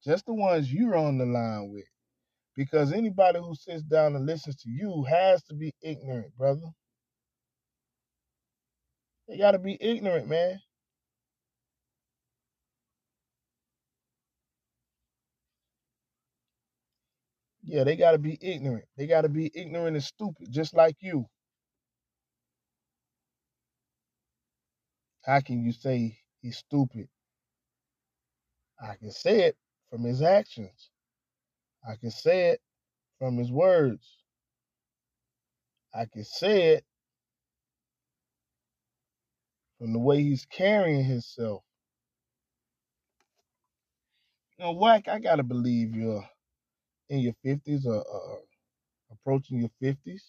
Just 0.06 0.26
the 0.28 0.34
ones 0.34 0.72
you're 0.74 0.98
on 0.98 1.18
the 1.18 1.26
line 1.26 1.72
with. 1.72 1.86
Because 2.56 2.94
anybody 2.94 3.40
who 3.40 3.56
sits 3.56 3.84
down 3.84 4.16
and 4.16 4.26
listens 4.26 4.58
to 4.58 4.70
you 4.70 5.06
has 5.10 5.44
to 5.46 5.56
be 5.56 5.74
ignorant, 5.82 6.36
brother. 6.38 6.68
They 9.28 9.38
got 9.38 9.52
to 9.54 9.60
be 9.60 9.78
ignorant, 9.82 10.30
man. 10.30 10.60
Yeah, 17.64 17.84
they 17.86 17.98
got 17.98 18.14
to 18.14 18.20
be 18.20 18.38
ignorant. 18.42 18.86
They 18.98 19.08
got 19.08 19.24
to 19.24 19.30
be 19.30 19.52
ignorant 19.56 19.96
and 19.98 20.04
stupid, 20.06 20.52
just 20.52 20.76
like 20.76 20.98
you. 21.02 21.28
How 25.26 25.42
can 25.42 25.64
you 25.64 25.74
say 25.74 26.20
he's 26.42 26.58
stupid? 26.58 27.10
I 28.82 28.96
can 28.96 29.12
say 29.12 29.46
it 29.46 29.58
from 29.92 30.04
his 30.04 30.22
actions. 30.22 30.90
I 31.88 31.96
can 31.98 32.12
say 32.12 32.50
it 32.52 32.62
from 33.20 33.38
his 33.38 33.52
words. 33.52 34.08
I 35.94 36.06
can 36.06 36.26
say 36.26 36.74
it 36.76 36.86
from 39.80 39.94
the 39.94 40.00
way 40.00 40.24
he's 40.24 40.46
carrying 40.46 41.04
himself. 41.06 41.64
You 44.58 44.66
know, 44.66 44.74
Wack, 44.74 45.08
I 45.10 45.20
gotta 45.20 45.44
believe 45.44 45.96
you're 45.96 46.26
in 47.10 47.20
your 47.20 47.34
fifties 47.44 47.86
or 47.88 48.00
uh, 48.02 48.38
approaching 49.14 49.60
your 49.60 49.72
fifties. 49.82 50.26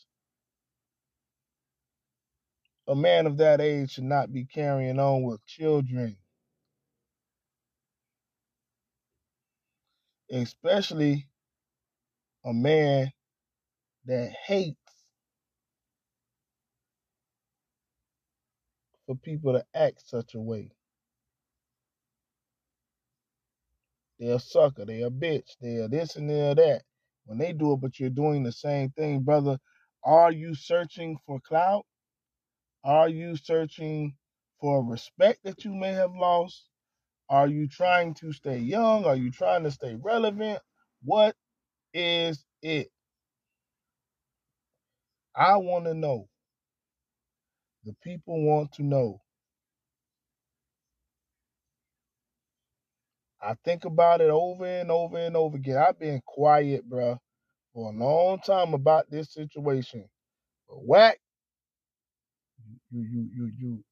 A 2.89 2.97
man 2.97 3.27
of 3.27 3.39
that 3.39 3.61
age 3.61 3.93
should 3.93 4.05
not 4.05 4.33
be 4.33 4.45
carrying 4.47 4.99
on 5.01 5.25
with 5.25 5.45
children, 5.47 6.17
especially 10.33 11.27
a 12.45 12.53
man 12.55 13.13
that 14.07 14.33
hates 14.47 14.79
for 19.09 19.17
people 19.17 19.55
to 19.55 19.65
act 19.75 20.09
such 20.09 20.37
a 20.37 20.41
way. 20.41 20.71
They're 24.21 24.37
a 24.37 24.41
sucker, 24.41 24.87
they're 24.87 25.09
a 25.09 25.11
bitch, 25.11 25.51
they're 25.61 25.89
this 25.89 26.17
and 26.17 26.31
they're 26.31 26.55
that. 26.57 26.83
When 27.27 27.39
they 27.39 27.53
do 27.55 27.75
it, 27.75 27.83
but 27.83 28.01
you're 28.01 28.11
doing 28.11 28.45
the 28.45 28.53
same 28.53 28.91
thing, 28.91 29.23
brother, 29.23 29.59
are 30.05 30.33
you 30.33 30.55
searching 30.55 31.19
for 31.27 31.41
clout? 31.41 31.87
Are 32.85 33.09
you 33.09 33.37
searching 33.37 34.17
for 34.61 34.85
respect 34.85 35.41
that 35.45 35.65
you 35.65 35.75
may 35.75 35.93
have 35.93 36.13
lost? 36.15 36.69
Are 37.31 37.49
you 37.49 37.69
trying 37.69 38.15
to 38.17 38.33
stay 38.33 38.59
young? 38.59 39.05
Are 39.07 39.17
you 39.17 39.31
trying 39.33 39.65
to 39.65 39.71
stay 39.73 39.97
relevant? 39.97 40.61
What 41.05 41.37
is 41.95 42.45
it? 42.63 42.89
I 45.37 45.57
want 45.59 45.87
to 45.87 45.95
know. 45.95 46.29
The 47.89 47.95
people 48.05 48.45
want 48.47 48.75
to 48.75 48.85
know. 48.85 49.23
I 53.43 53.55
think 53.65 53.85
about 53.87 54.21
it 54.23 54.31
over 54.31 54.67
and 54.67 54.91
over 54.91 55.19
and 55.19 55.37
over 55.37 55.57
again. 55.57 55.79
I've 55.79 55.99
been 55.99 56.23
quiet, 56.27 56.89
bruh, 56.91 57.19
for 57.75 57.93
a 57.93 57.97
long 57.97 58.41
time 58.41 58.75
about 58.75 59.11
this 59.11 59.33
situation. 59.35 60.07
But 60.69 60.85
Wack, 60.85 61.19
you 62.91 63.03
you 63.03 63.31
you 63.37 63.53
you 63.59 63.85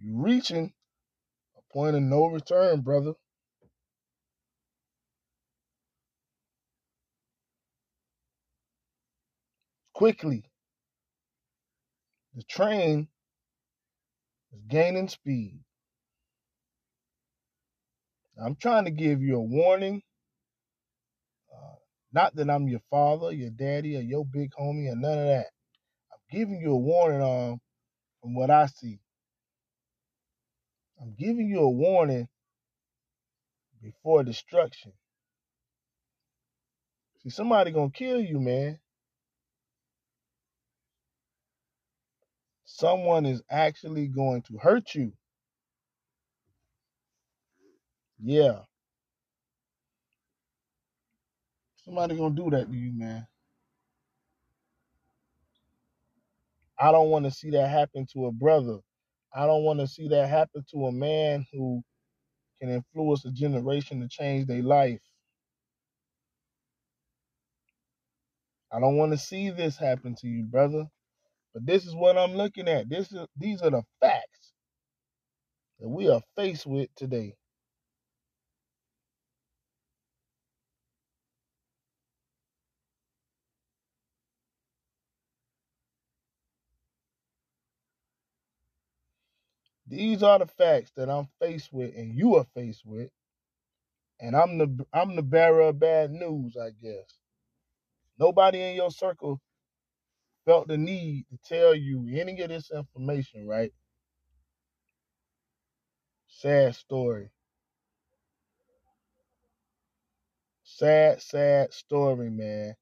you 0.00 0.22
reaching 0.22 0.72
a 1.58 1.74
point 1.74 1.96
of 1.96 2.02
no 2.02 2.26
return, 2.26 2.82
brother. 2.82 3.14
Quickly. 9.94 10.44
The 12.36 12.44
train 12.44 13.08
is 14.52 14.62
gaining 14.68 15.08
speed. 15.08 15.60
I'm 18.44 18.56
trying 18.56 18.86
to 18.86 18.90
give 18.90 19.22
you 19.22 19.36
a 19.36 19.42
warning. 19.42 20.02
Uh, 21.52 21.76
not 22.12 22.34
that 22.36 22.50
I'm 22.50 22.68
your 22.68 22.82
father, 22.90 23.32
your 23.32 23.50
daddy, 23.50 23.96
or 23.96 24.00
your 24.02 24.24
big 24.24 24.50
homie, 24.58 24.92
or 24.92 24.96
none 24.96 25.18
of 25.18 25.26
that. 25.26 25.46
I'm 26.12 26.38
giving 26.38 26.60
you 26.60 26.72
a 26.72 26.76
warning 26.78 27.22
on 27.22 27.60
from 28.22 28.34
what 28.34 28.50
I 28.50 28.66
see. 28.66 29.00
I'm 31.00 31.14
giving 31.18 31.48
you 31.48 31.60
a 31.60 31.70
warning 31.70 32.28
before 33.82 34.24
destruction. 34.24 34.92
See, 37.22 37.30
somebody 37.30 37.72
gonna 37.72 37.90
kill 37.90 38.20
you, 38.20 38.40
man. 38.40 38.78
Someone 42.82 43.26
is 43.26 43.40
actually 43.48 44.08
going 44.08 44.42
to 44.42 44.58
hurt 44.58 44.96
you. 44.96 45.12
Yeah. 48.20 48.62
Somebody 51.84 52.16
gonna 52.16 52.34
do 52.34 52.50
that 52.50 52.68
to 52.68 52.76
you, 52.76 52.92
man. 52.92 53.24
I 56.80 56.90
don't 56.90 57.10
want 57.10 57.24
to 57.26 57.30
see 57.30 57.50
that 57.50 57.68
happen 57.70 58.08
to 58.14 58.26
a 58.26 58.32
brother. 58.32 58.78
I 59.32 59.46
don't 59.46 59.62
want 59.62 59.78
to 59.78 59.86
see 59.86 60.08
that 60.08 60.28
happen 60.28 60.64
to 60.72 60.86
a 60.86 60.92
man 60.92 61.46
who 61.52 61.84
can 62.60 62.70
influence 62.70 63.24
a 63.24 63.30
generation 63.30 64.00
to 64.00 64.08
change 64.08 64.48
their 64.48 64.62
life. 64.64 65.00
I 68.72 68.80
don't 68.80 68.96
want 68.96 69.12
to 69.12 69.18
see 69.18 69.50
this 69.50 69.76
happen 69.78 70.16
to 70.16 70.28
you, 70.28 70.42
brother. 70.44 70.86
But 71.54 71.66
this 71.66 71.86
is 71.86 71.94
what 71.94 72.18
I'm 72.18 72.34
looking 72.34 72.68
at. 72.68 72.88
This 72.88 73.12
is 73.12 73.26
these 73.38 73.62
are 73.62 73.70
the 73.70 73.82
facts 74.00 74.52
that 75.80 75.88
we 75.88 76.08
are 76.10 76.22
faced 76.36 76.66
with 76.66 76.90
today. 76.96 77.36
These 89.88 90.22
are 90.22 90.38
the 90.40 90.46
facts 90.46 90.92
that 90.96 91.10
I'm 91.10 91.28
faced 91.40 91.72
with 91.72 91.94
and 91.96 92.16
you 92.16 92.36
are 92.36 92.46
faced 92.54 92.82
with. 92.86 93.10
And 94.20 94.36
I'm 94.36 94.58
the 94.58 94.86
I'm 94.94 95.16
the 95.16 95.22
bearer 95.22 95.62
of 95.62 95.80
bad 95.80 96.12
news, 96.12 96.56
I 96.60 96.70
guess. 96.82 97.18
Nobody 98.18 98.62
in 98.62 98.76
your 98.76 98.90
circle 98.90 99.40
felt 100.46 100.68
the 100.68 100.78
need 100.78 101.26
to 101.30 101.38
tell 101.48 101.74
you 101.74 102.06
any 102.18 102.40
of 102.42 102.48
this 102.50 102.70
information, 102.72 103.46
right? 103.46 103.72
Sad 106.28 106.74
story. 106.76 107.30
Sad, 110.64 111.22
sad 111.22 111.72
story, 111.72 112.30
man. 112.30 112.74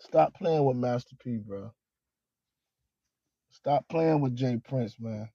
Stop 0.00 0.34
playing 0.34 0.64
with 0.64 0.76
Master 0.76 1.16
P, 1.22 1.38
bro. 1.38 1.72
Stop 3.50 3.88
playing 3.88 4.20
with 4.20 4.36
J. 4.36 4.58
Prince, 4.58 4.96
man. 5.00 5.28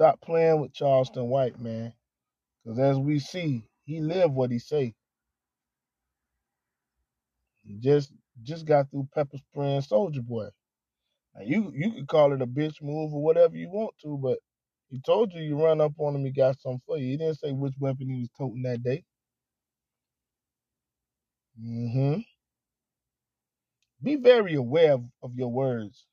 Stop 0.00 0.22
playing 0.22 0.62
with 0.62 0.72
Charleston 0.72 1.28
White, 1.28 1.60
man. 1.60 1.92
Because 2.64 2.78
as 2.78 2.98
we 2.98 3.18
see, 3.18 3.64
he 3.84 4.00
lived 4.00 4.32
what 4.32 4.50
he 4.50 4.58
say. 4.58 4.94
He 7.64 7.76
just 7.78 8.10
just 8.42 8.64
got 8.64 8.90
through 8.90 9.08
pepper 9.14 9.36
spraying 9.36 9.82
Soulja 9.82 10.22
Boy. 10.22 10.48
Now 11.36 11.42
you 11.44 11.70
you 11.74 11.92
could 11.92 12.08
call 12.08 12.32
it 12.32 12.42
a 12.42 12.46
bitch 12.46 12.80
move 12.82 13.12
or 13.12 13.22
whatever 13.22 13.56
you 13.56 13.68
want 13.68 13.94
to, 14.02 14.18
but 14.22 14.38
he 14.88 15.00
told 15.00 15.34
you 15.34 15.42
you 15.42 15.62
run 15.62 15.82
up 15.82 15.92
on 15.98 16.14
him, 16.16 16.24
he 16.24 16.32
got 16.32 16.58
something 16.62 16.80
for 16.86 16.96
you. 16.96 17.08
He 17.10 17.16
didn't 17.18 17.38
say 17.38 17.52
which 17.52 17.74
weapon 17.78 18.08
he 18.08 18.20
was 18.20 18.30
toting 18.38 18.62
that 18.62 18.82
day. 18.82 19.04
Mm-hmm. 21.62 22.20
Be 24.02 24.16
very 24.16 24.54
aware 24.54 24.94
of, 24.94 25.04
of 25.22 25.34
your 25.34 25.52
words. 25.52 26.06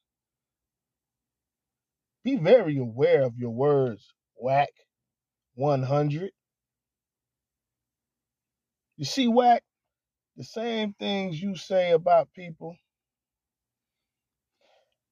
Be 2.28 2.36
very 2.36 2.78
aware 2.78 3.24
of 3.24 3.38
your 3.38 3.52
words, 3.52 4.14
Wack 4.38 4.68
100. 5.56 6.32
You 8.98 9.06
see, 9.06 9.28
whack, 9.28 9.64
the 10.38 10.44
same 10.44 10.94
things 11.00 11.42
you 11.42 11.56
say 11.56 11.92
about 11.92 12.34
people 12.34 12.76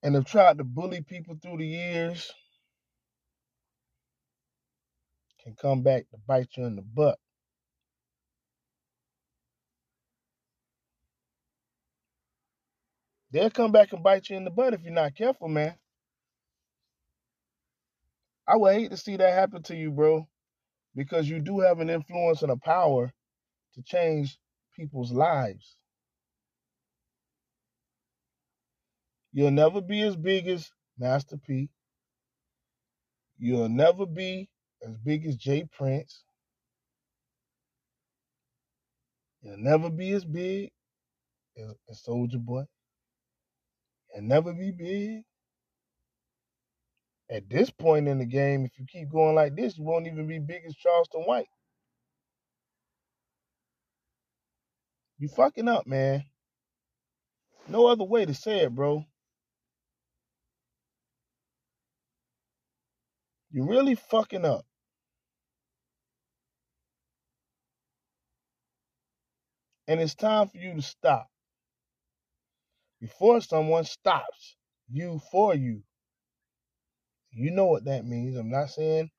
and 0.03 0.15
have 0.15 0.25
tried 0.25 0.57
to 0.59 0.65
bully 0.65 1.01
people 1.01 1.37
through 1.41 1.59
the 1.59 1.67
years 1.67 2.33
can 5.43 5.55
come 5.61 5.83
back 5.83 6.09
to 6.11 6.17
bite 6.27 6.49
you 6.57 6.65
in 6.65 6.75
the 6.75 6.83
butt. 6.83 7.19
They'll 13.31 13.49
come 13.51 13.71
back 13.71 13.93
and 13.93 14.03
bite 14.03 14.29
you 14.29 14.37
in 14.37 14.45
the 14.45 14.51
butt 14.51 14.73
if 14.73 14.83
you're 14.83 14.93
not 14.93 15.15
careful, 15.15 15.49
man. 15.49 15.75
I 18.47 18.57
would 18.57 18.73
hate 18.75 18.91
to 18.91 18.97
see 18.97 19.17
that 19.17 19.33
happen 19.33 19.63
to 19.63 19.75
you, 19.75 19.91
bro, 19.91 20.27
because 20.95 21.29
you 21.29 21.39
do 21.39 21.61
have 21.61 21.79
an 21.79 21.89
influence 21.89 22.41
and 22.43 22.51
a 22.51 22.57
power 22.57 23.11
to 23.75 23.81
change 23.83 24.37
people's 24.75 25.11
lives. 25.11 25.75
You'll 29.33 29.51
never 29.51 29.81
be 29.81 30.01
as 30.01 30.15
big 30.15 30.47
as 30.47 30.69
Master 30.97 31.37
P. 31.37 31.69
You'll 33.37 33.69
never 33.69 34.05
be 34.05 34.49
as 34.87 34.95
big 34.97 35.25
as 35.25 35.35
J. 35.35 35.65
Prince. 35.77 36.23
You'll 39.41 39.57
never 39.57 39.89
be 39.89 40.11
as 40.11 40.25
big 40.25 40.71
as, 41.57 41.73
as 41.89 42.03
Soulja 42.03 42.39
Boy. 42.39 42.63
You'll 44.13 44.25
never 44.25 44.53
be 44.53 44.71
big 44.71 45.23
At 47.29 47.49
this 47.49 47.71
point 47.71 48.07
in 48.07 48.19
the 48.19 48.25
game, 48.25 48.65
if 48.65 48.77
you 48.77 48.85
keep 48.85 49.09
going 49.11 49.35
like 49.35 49.55
this, 49.55 49.77
you 49.77 49.83
won't 49.83 50.07
even 50.07 50.27
be 50.27 50.39
big 50.39 50.63
as 50.67 50.75
Charleston 50.75 51.23
White. 51.23 51.47
You 55.17 55.27
fucking 55.29 55.67
up, 55.67 55.87
man. 55.87 56.23
No 57.67 57.87
other 57.87 58.03
way 58.03 58.25
to 58.25 58.33
say 58.33 58.59
it, 58.59 58.75
bro. 58.75 59.03
You're 63.51 63.67
really 63.67 63.95
fucking 63.95 64.45
up. 64.45 64.65
And 69.87 69.99
it's 69.99 70.15
time 70.15 70.47
for 70.47 70.57
you 70.57 70.75
to 70.75 70.81
stop. 70.81 71.27
Before 72.99 73.41
someone 73.41 73.85
stops 73.85 74.57
you 74.91 75.21
for 75.31 75.55
you. 75.55 75.83
You 77.35 77.51
know 77.51 77.67
what 77.67 77.85
that 77.85 78.05
means. 78.07 78.37
I'm 78.37 78.51
not 78.51 78.71
saying 78.71 79.11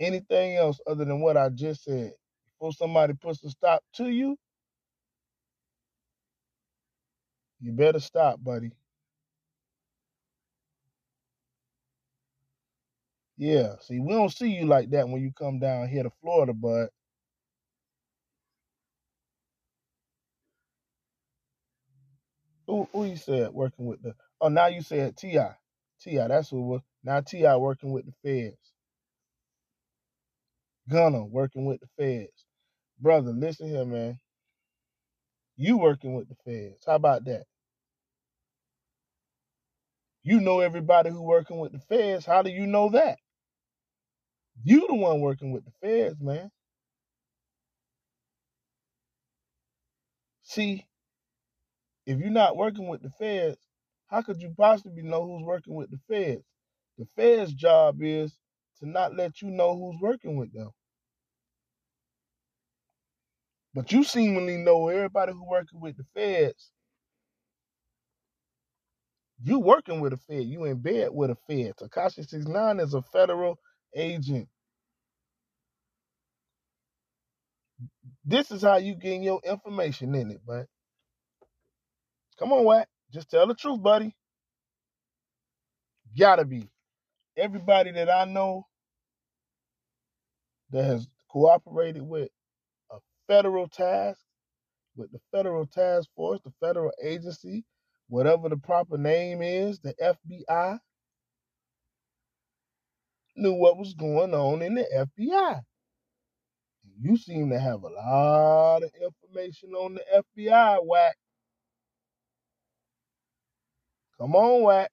anything 0.00 0.56
else 0.56 0.80
other 0.86 1.04
than 1.06 1.20
what 1.20 1.36
I 1.38 1.50
just 1.50 1.84
said. 1.84 2.12
Before 2.58 2.72
somebody 2.72 3.14
puts 3.14 3.44
a 3.44 3.50
stop 3.50 3.82
to 3.96 4.08
you, 4.08 4.36
you 7.60 7.72
better 7.72 8.00
stop, 8.00 8.42
buddy. 8.44 8.72
Yeah, 13.38 13.76
see, 13.82 14.00
we 14.00 14.14
don't 14.14 14.32
see 14.32 14.48
you 14.50 14.66
like 14.66 14.90
that 14.92 15.08
when 15.08 15.22
you 15.22 15.32
come 15.38 15.60
down 15.60 15.88
here 15.88 16.04
to 16.04 16.12
Florida, 16.22 16.54
but 16.54 16.90
who 22.66 22.88
who 22.92 23.06
you 23.06 23.16
said 23.16 23.52
working 23.52 23.86
with 23.86 24.02
the 24.02 24.14
oh 24.40 24.48
now 24.48 24.68
you 24.68 24.82
said 24.82 25.16
Ti. 25.16 25.38
Ti, 26.02 26.16
that's 26.16 26.50
who 26.50 26.62
was. 26.62 26.82
Now 27.06 27.20
Ti 27.20 27.44
working 27.56 27.92
with 27.92 28.04
the 28.06 28.12
feds. 28.24 28.58
Gunna 30.90 31.24
working 31.24 31.64
with 31.64 31.80
the 31.80 31.86
feds. 31.96 32.44
Brother, 33.00 33.30
listen 33.32 33.68
here, 33.68 33.84
man. 33.84 34.18
You 35.56 35.78
working 35.78 36.14
with 36.14 36.28
the 36.28 36.34
feds. 36.44 36.84
How 36.84 36.96
about 36.96 37.24
that? 37.26 37.44
You 40.24 40.40
know 40.40 40.58
everybody 40.60 41.10
who 41.10 41.22
working 41.22 41.60
with 41.60 41.72
the 41.72 41.78
feds. 41.78 42.26
How 42.26 42.42
do 42.42 42.50
you 42.50 42.66
know 42.66 42.90
that? 42.90 43.18
You 44.64 44.88
the 44.88 44.96
one 44.96 45.20
working 45.20 45.52
with 45.52 45.64
the 45.64 45.72
feds, 45.80 46.20
man. 46.20 46.50
See, 50.42 50.84
if 52.06 52.18
you're 52.18 52.30
not 52.30 52.56
working 52.56 52.88
with 52.88 53.02
the 53.02 53.10
feds, 53.10 53.58
how 54.08 54.22
could 54.22 54.42
you 54.42 54.52
possibly 54.56 55.02
know 55.02 55.24
who's 55.24 55.44
working 55.44 55.74
with 55.76 55.90
the 55.90 56.00
feds? 56.08 56.44
The 56.98 57.06
feds' 57.16 57.54
job 57.54 57.98
is 58.02 58.36
to 58.80 58.88
not 58.88 59.16
let 59.16 59.42
you 59.42 59.50
know 59.50 59.76
who's 59.76 60.00
working 60.00 60.36
with 60.36 60.52
them. 60.52 60.70
But 63.74 63.92
you 63.92 64.04
seemingly 64.04 64.58
know 64.58 64.88
everybody 64.88 65.32
who 65.32 65.48
working 65.48 65.80
with 65.80 65.96
the 65.96 66.04
feds. 66.14 66.70
You 69.42 69.60
working 69.60 70.00
with 70.00 70.14
a 70.14 70.18
fed. 70.18 70.44
You 70.46 70.64
in 70.64 70.78
bed 70.80 71.10
with 71.12 71.30
a 71.30 71.36
fed. 71.48 71.74
Tekashi 71.80 72.28
69 72.28 72.80
is 72.80 72.94
a 72.94 73.02
federal 73.02 73.58
agent. 73.96 74.48
This 78.24 78.50
is 78.52 78.62
how 78.62 78.78
you 78.78 78.96
getting 78.96 79.22
your 79.24 79.40
information 79.44 80.14
in 80.14 80.30
it, 80.32 80.40
but 80.46 80.66
come 82.38 82.52
on, 82.52 82.64
Wack. 82.64 82.88
Just 83.12 83.30
tell 83.30 83.46
the 83.46 83.54
truth, 83.54 83.82
buddy. 83.82 84.14
Gotta 86.18 86.44
be. 86.44 86.68
Everybody 87.36 87.92
that 87.92 88.10
I 88.10 88.24
know 88.24 88.66
that 90.70 90.84
has 90.84 91.06
cooperated 91.30 92.02
with 92.02 92.30
a 92.90 92.96
federal 93.28 93.68
task, 93.68 94.18
with 94.96 95.12
the 95.12 95.20
federal 95.32 95.66
task 95.66 96.08
force, 96.16 96.40
the 96.44 96.52
federal 96.60 96.92
agency, 97.02 97.64
whatever 98.08 98.48
the 98.48 98.56
proper 98.56 98.96
name 98.96 99.42
is, 99.42 99.80
the 99.80 99.94
FBI, 100.02 100.78
knew 103.36 103.52
what 103.52 103.76
was 103.76 103.94
going 103.94 104.34
on 104.34 104.62
in 104.62 104.74
the 104.74 105.06
FBI. 105.18 105.60
You 107.00 107.16
seem 107.18 107.50
to 107.50 107.60
have 107.60 107.82
a 107.82 107.88
lot 107.88 108.82
of 108.82 108.90
information 109.02 109.72
on 109.74 109.94
the 109.94 110.22
FBI, 110.38 110.78
Wack. 110.82 111.14
Come 114.18 114.34
on, 114.34 114.62
Wack. 114.62 114.90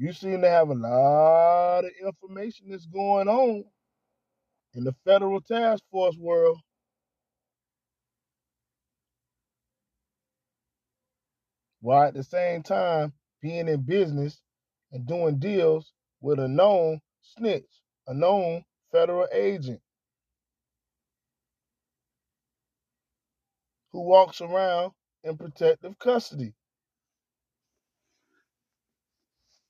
You 0.00 0.14
seem 0.14 0.42
to 0.42 0.50
have 0.50 0.70
a 0.70 0.74
lot 0.74 1.80
of 1.86 1.92
information 2.06 2.70
that's 2.70 2.86
going 2.86 3.28
on 3.28 3.64
in 4.74 4.84
the 4.84 4.94
federal 5.04 5.40
task 5.42 5.84
force 5.90 6.16
world. 6.18 6.58
While 11.80 12.08
at 12.08 12.14
the 12.14 12.24
same 12.24 12.62
time 12.62 13.12
being 13.42 13.68
in 13.68 13.82
business 13.82 14.40
and 14.92 15.06
doing 15.06 15.38
deals 15.38 15.92
with 16.20 16.40
a 16.40 16.48
known 16.48 17.00
snitch, 17.22 17.70
a 18.08 18.14
known 18.14 18.64
federal 18.92 19.28
agent 19.32 19.80
who 23.92 24.02
walks 24.02 24.40
around 24.40 24.92
in 25.24 25.36
protective 25.38 25.98
custody. 25.98 26.54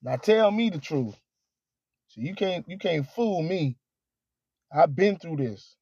Now 0.03 0.17
tell 0.17 0.51
me 0.51 0.69
the 0.71 0.79
truth. 0.79 1.17
So 2.09 2.21
you 2.21 2.35
can't 2.35 2.67
you 2.69 2.77
can't 2.77 3.07
fool 3.07 3.43
me. 3.43 3.77
I've 4.73 4.95
been 4.95 5.17
through 5.17 5.37
this. 5.37 5.75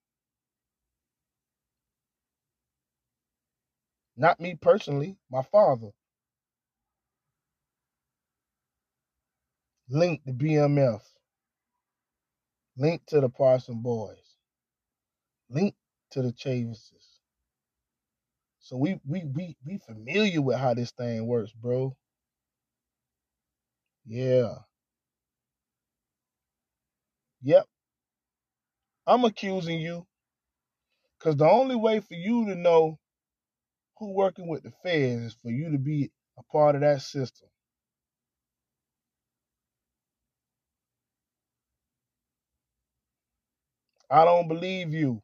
Not 4.17 4.39
me 4.39 4.55
personally, 4.61 5.17
my 5.31 5.43
father. 5.43 5.89
Linked 9.89 10.27
to 10.27 10.33
BMF. 10.33 11.01
Linked 12.77 13.09
to 13.09 13.21
the 13.21 13.29
Parson 13.29 13.81
Boys. 13.81 14.35
Linked 15.49 15.77
to 16.11 16.21
the 16.23 16.33
Chavises. 16.33 17.19
So 18.61 18.77
we 18.77 18.99
we 19.07 19.23
we 19.25 19.57
we 19.65 19.79
familiar 19.79 20.41
with 20.41 20.57
how 20.59 20.73
this 20.75 20.91
thing 20.91 21.27
works, 21.27 21.53
bro. 21.53 21.95
Yeah. 24.09 24.55
Yep. 27.43 27.65
I'm 29.07 29.25
accusing 29.25 29.79
you 29.79 30.07
because 31.19 31.37
the 31.37 31.49
only 31.49 31.75
way 31.75 31.99
for 32.01 32.15
you 32.15 32.45
to 32.47 32.55
know 32.55 32.99
who 33.99 34.13
working 34.13 34.47
with 34.47 34.63
the 34.63 34.71
feds 34.83 35.23
is 35.23 35.37
for 35.41 35.51
you 35.51 35.71
to 35.71 35.79
be 35.79 36.11
a 36.39 36.43
part 36.51 36.75
of 36.75 36.81
that 36.81 37.01
system. 37.01 37.49
I 44.11 44.25
don't 44.25 44.47
believe 44.49 44.93
you. 44.93 45.21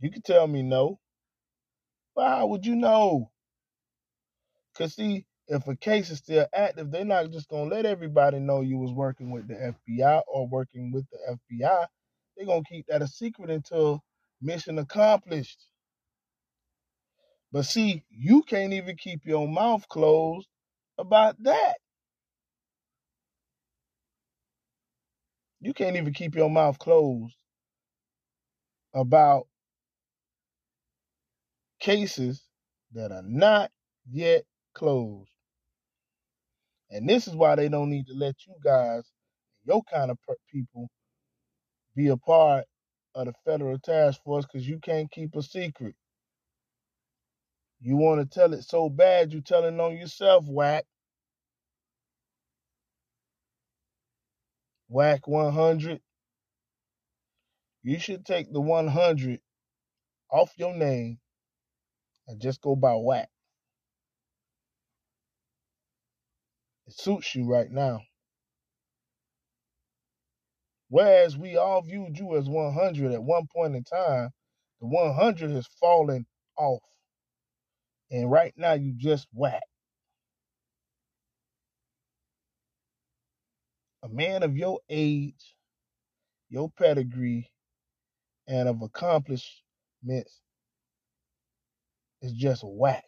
You 0.00 0.10
can 0.10 0.22
tell 0.22 0.46
me 0.46 0.62
no. 0.62 0.98
But 2.16 2.28
how 2.28 2.46
would 2.48 2.66
you 2.66 2.76
know? 2.76 3.30
Because, 4.72 4.94
see, 4.94 5.26
if 5.48 5.66
a 5.68 5.76
case 5.76 6.10
is 6.10 6.18
still 6.18 6.46
active, 6.54 6.90
they're 6.90 7.04
not 7.04 7.30
just 7.30 7.50
to 7.50 7.56
let 7.56 7.86
everybody 7.86 8.38
know 8.38 8.62
you 8.62 8.78
was 8.78 8.92
working 8.92 9.30
with 9.30 9.46
the 9.48 9.74
FBI 9.90 10.22
or 10.26 10.48
working 10.48 10.90
with 10.92 11.04
the 11.10 11.38
FBI. 11.60 11.86
They're 12.36 12.46
to 12.46 12.62
keep 12.68 12.86
that 12.88 13.02
a 13.02 13.06
secret 13.06 13.50
until 13.50 14.02
mission 14.40 14.78
accomplished. 14.78 15.66
But 17.52 17.66
see, 17.66 18.04
you 18.10 18.42
can't 18.42 18.72
even 18.72 18.96
keep 18.96 19.20
your 19.24 19.46
mouth 19.46 19.86
closed 19.88 20.48
about 20.98 21.36
that. 21.44 21.74
You 25.60 25.72
can't 25.72 25.96
even 25.96 26.12
keep 26.12 26.34
your 26.34 26.50
mouth 26.50 26.78
closed 26.78 27.36
about 28.94 29.46
cases 31.80 32.42
that 32.92 33.12
are 33.12 33.24
not 33.24 33.70
yet 34.10 34.44
closed. 34.74 35.33
And 36.90 37.08
this 37.08 37.28
is 37.28 37.34
why 37.34 37.56
they 37.56 37.68
don't 37.68 37.90
need 37.90 38.06
to 38.08 38.14
let 38.14 38.36
you 38.46 38.54
guys, 38.64 39.04
your 39.66 39.82
kind 39.92 40.10
of 40.10 40.18
people, 40.52 40.88
be 41.96 42.08
a 42.08 42.16
part 42.16 42.64
of 43.14 43.26
the 43.26 43.34
federal 43.44 43.78
task 43.78 44.22
force 44.24 44.46
because 44.46 44.68
you 44.68 44.78
can't 44.80 45.10
keep 45.10 45.34
a 45.36 45.42
secret. 45.42 45.94
You 47.80 47.96
want 47.96 48.20
to 48.20 48.38
tell 48.40 48.54
it 48.54 48.64
so 48.64 48.88
bad, 48.90 49.32
you're 49.32 49.42
telling 49.42 49.80
on 49.80 49.96
yourself, 49.96 50.44
whack. 50.48 50.84
Wack 54.88 55.28
100. 55.28 56.00
You 57.82 57.98
should 57.98 58.26
take 58.26 58.52
the 58.52 58.60
100 58.60 59.40
off 60.30 60.52
your 60.56 60.74
name 60.74 61.18
and 62.28 62.40
just 62.40 62.60
go 62.62 62.76
by 62.76 62.94
Wack. 62.94 63.28
It 66.86 66.94
suits 66.98 67.34
you 67.34 67.46
right 67.46 67.70
now. 67.70 68.00
Whereas 70.88 71.36
we 71.36 71.56
all 71.56 71.82
viewed 71.82 72.18
you 72.18 72.36
as 72.36 72.48
100 72.48 73.12
at 73.12 73.22
one 73.22 73.46
point 73.54 73.74
in 73.74 73.84
time, 73.84 74.30
the 74.80 74.86
100 74.86 75.50
has 75.50 75.66
fallen 75.80 76.26
off. 76.56 76.82
And 78.10 78.30
right 78.30 78.52
now 78.56 78.74
you 78.74 78.94
just 78.96 79.26
whack. 79.32 79.62
A 84.02 84.08
man 84.08 84.42
of 84.42 84.56
your 84.56 84.80
age, 84.90 85.56
your 86.50 86.70
pedigree, 86.78 87.50
and 88.46 88.68
of 88.68 88.82
accomplishments 88.82 90.40
is 92.22 92.32
just 92.34 92.62
whack. 92.64 93.04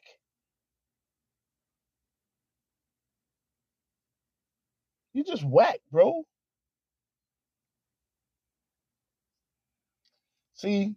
You 5.16 5.24
just 5.24 5.44
whack, 5.44 5.80
bro. 5.92 6.24
See, 10.54 10.96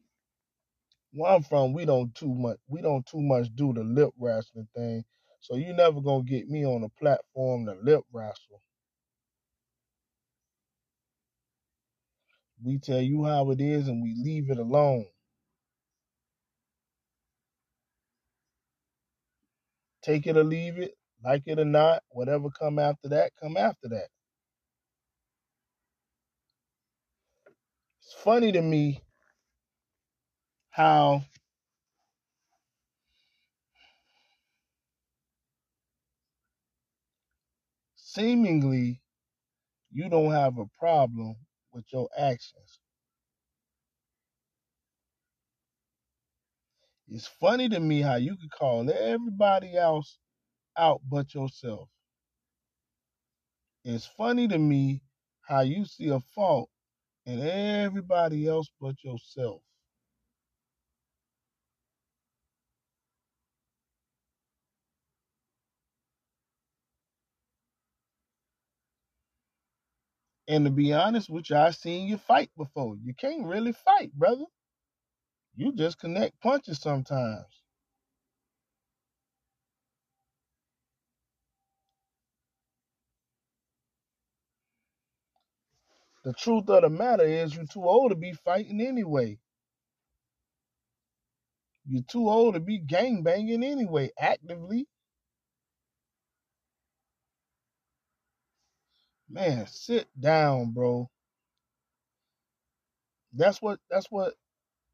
where 1.13 1.33
I'm 1.33 1.43
from, 1.43 1.73
we 1.73 1.85
don't 1.85 2.13
too 2.15 2.33
much 2.33 2.57
we 2.67 2.81
don't 2.81 3.05
too 3.05 3.21
much 3.21 3.49
do 3.55 3.73
the 3.73 3.83
lip 3.83 4.11
wrestling 4.19 4.67
thing. 4.75 5.03
So 5.41 5.55
you 5.57 5.73
never 5.73 6.01
gonna 6.01 6.23
get 6.23 6.49
me 6.49 6.65
on 6.65 6.83
a 6.83 6.89
platform 7.01 7.67
to 7.67 7.75
lip 7.83 8.03
wrestle. 8.13 8.61
We 12.63 12.79
tell 12.79 13.01
you 13.01 13.25
how 13.25 13.51
it 13.51 13.61
is 13.61 13.87
and 13.87 14.03
we 14.03 14.15
leave 14.23 14.51
it 14.51 14.59
alone. 14.59 15.05
Take 20.03 20.27
it 20.27 20.37
or 20.37 20.45
leave 20.45 20.79
it, 20.79 20.95
like 21.23 21.43
it 21.47 21.59
or 21.59 21.65
not, 21.65 22.03
whatever 22.11 22.49
come 22.49 22.79
after 22.79 23.09
that, 23.09 23.31
come 23.41 23.57
after 23.57 23.89
that. 23.89 24.07
It's 28.01 28.13
funny 28.23 28.51
to 28.53 28.61
me 28.61 29.01
how 30.71 31.23
seemingly 37.95 39.01
you 39.91 40.09
don't 40.09 40.31
have 40.31 40.57
a 40.59 40.65
problem 40.79 41.35
with 41.73 41.85
your 41.93 42.09
actions. 42.17 42.79
It's 47.09 47.27
funny 47.27 47.69
to 47.69 47.79
me 47.79 48.01
how 48.01 48.15
you 48.15 48.37
could 48.37 48.51
call 48.51 48.89
everybody 48.89 49.77
else 49.77 50.19
out 50.79 51.01
but 51.09 51.35
yourself. 51.35 51.89
It's 53.85 54.07
funny 54.07 54.47
to 54.49 54.59
me 54.59 55.01
how 55.41 55.61
you 55.61 55.85
see 55.85 56.09
a 56.09 56.21
fault 56.21 56.69
in 57.25 57.41
everybody 57.41 58.47
else 58.47 58.69
but 58.81 59.03
yourself. 59.03 59.61
And 70.47 70.65
to 70.65 70.71
be 70.71 70.93
honest 70.93 71.29
with 71.29 71.49
you, 71.49 71.57
I've 71.57 71.75
seen 71.75 72.07
you 72.07 72.17
fight 72.17 72.51
before. 72.57 72.97
You 73.03 73.13
can't 73.15 73.45
really 73.47 73.73
fight, 73.73 74.13
brother. 74.13 74.45
You 75.55 75.73
just 75.73 75.99
connect 75.99 76.41
punches 76.41 76.79
sometimes. 76.81 77.58
The 86.29 86.35
truth 86.35 86.69
of 86.69 86.83
the 86.83 86.91
matter 86.91 87.23
is 87.25 87.55
you're 87.55 87.65
too 87.65 87.85
old 87.85 88.11
to 88.11 88.15
be 88.15 88.33
fighting 88.33 88.81
anyway. 88.81 89.39
You're 91.87 92.03
too 92.03 92.29
old 92.29 92.53
to 92.55 92.59
be 92.59 92.79
gang 92.79 93.23
banging 93.23 93.63
anyway, 93.63 94.11
actively. 94.19 94.87
Man, 99.29 99.67
sit 99.67 100.07
down, 100.19 100.73
bro. 100.73 101.09
That's 103.33 103.61
what 103.61 103.79
that's 103.89 104.07
what 104.11 104.35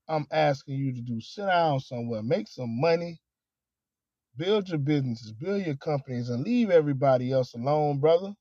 I'm 0.07 0.27
asking 0.31 0.75
you 0.75 0.93
to 0.93 1.01
do. 1.01 1.21
Sit 1.21 1.47
down 1.47 1.81
somewhere, 1.81 2.23
make 2.23 2.47
some 2.47 2.79
money, 2.81 3.19
build 4.37 4.69
your 4.69 4.79
businesses, 4.79 5.33
build 5.33 5.65
your 5.65 5.77
companies, 5.77 6.29
and 6.29 6.43
leave 6.45 6.69
everybody 6.71 7.31
else 7.33 7.53
alone, 7.55 7.99
brother. 7.99 8.33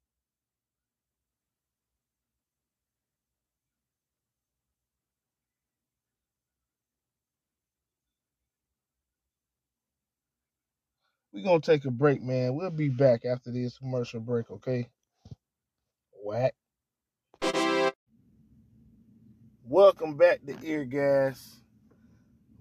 We're 11.35 11.42
gonna 11.42 11.59
take 11.59 11.85
a 11.85 11.90
break, 11.90 12.23
man. 12.23 12.55
We'll 12.55 12.70
be 12.70 12.88
back 12.88 13.25
after 13.25 13.51
this 13.51 13.77
commercial 13.77 14.20
break, 14.20 14.49
okay? 14.53 14.88
Wack. 16.23 16.55
Welcome 19.64 20.16
back 20.16 20.47
to 20.47 20.57
Ear 20.62 20.85
Gas. 20.85 21.57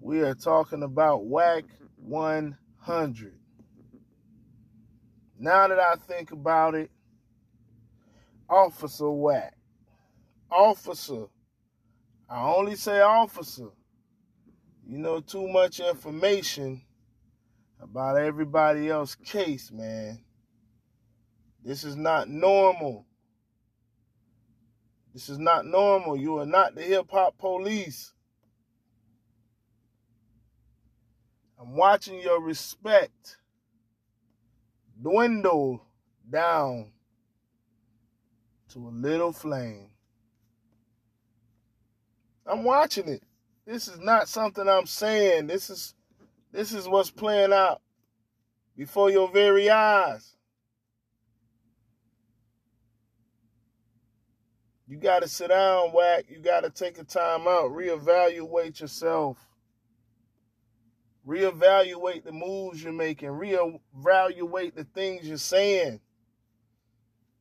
We 0.00 0.22
are 0.22 0.34
talking 0.34 0.82
about 0.82 1.24
Wack 1.24 1.62
100. 1.98 3.38
Now 5.38 5.68
that 5.68 5.78
I 5.78 5.94
think 5.94 6.32
about 6.32 6.74
it, 6.74 6.90
Officer 8.50 9.08
Wack. 9.08 9.54
Officer. 10.50 11.26
I 12.28 12.42
only 12.42 12.74
say 12.74 13.00
officer. 13.00 13.68
You 14.84 14.98
know 14.98 15.20
too 15.20 15.46
much 15.46 15.78
information 15.78 16.82
about 17.80 18.16
everybody 18.16 18.88
else's 18.88 19.16
case, 19.16 19.70
man. 19.70 20.18
This 21.64 21.84
is 21.84 21.96
not 21.96 22.28
normal. 22.28 23.06
This 25.12 25.28
is 25.28 25.38
not 25.38 25.64
normal. 25.64 26.16
You 26.16 26.38
are 26.38 26.46
not 26.46 26.74
the 26.74 26.82
hip 26.82 27.06
hop 27.10 27.38
police. 27.38 28.12
I'm 31.58 31.76
watching 31.76 32.20
your 32.20 32.40
respect 32.40 33.38
dwindle 35.00 35.82
down 36.28 36.92
to 38.70 38.78
a 38.78 38.90
little 38.90 39.32
flame. 39.32 39.90
I'm 42.46 42.64
watching 42.64 43.08
it. 43.08 43.22
This 43.66 43.88
is 43.88 43.98
not 44.00 44.28
something 44.28 44.68
I'm 44.68 44.86
saying. 44.86 45.46
This 45.46 45.70
is 45.70 45.94
this 46.54 46.72
is 46.72 46.88
what's 46.88 47.10
playing 47.10 47.52
out 47.52 47.82
before 48.76 49.10
your 49.10 49.28
very 49.28 49.68
eyes. 49.68 50.36
You 54.86 54.96
got 54.98 55.22
to 55.22 55.28
sit 55.28 55.48
down, 55.48 55.92
whack. 55.92 56.26
You 56.28 56.38
got 56.38 56.60
to 56.60 56.70
take 56.70 56.98
a 56.98 57.04
time 57.04 57.48
out, 57.48 57.72
reevaluate 57.72 58.80
yourself. 58.80 59.36
Reevaluate 61.26 62.22
the 62.22 62.30
moves 62.30 62.84
you're 62.84 62.92
making, 62.92 63.30
reevaluate 63.30 64.76
the 64.76 64.84
things 64.84 65.26
you're 65.26 65.38
saying. 65.38 65.98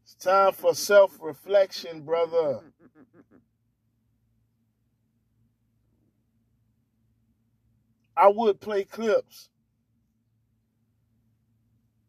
It's 0.03 0.15
time 0.15 0.53
for 0.53 0.73
self 0.73 1.19
reflection, 1.21 2.01
brother. 2.01 2.61
I 8.15 8.27
would 8.27 8.59
play 8.59 8.83
clips, 8.83 9.49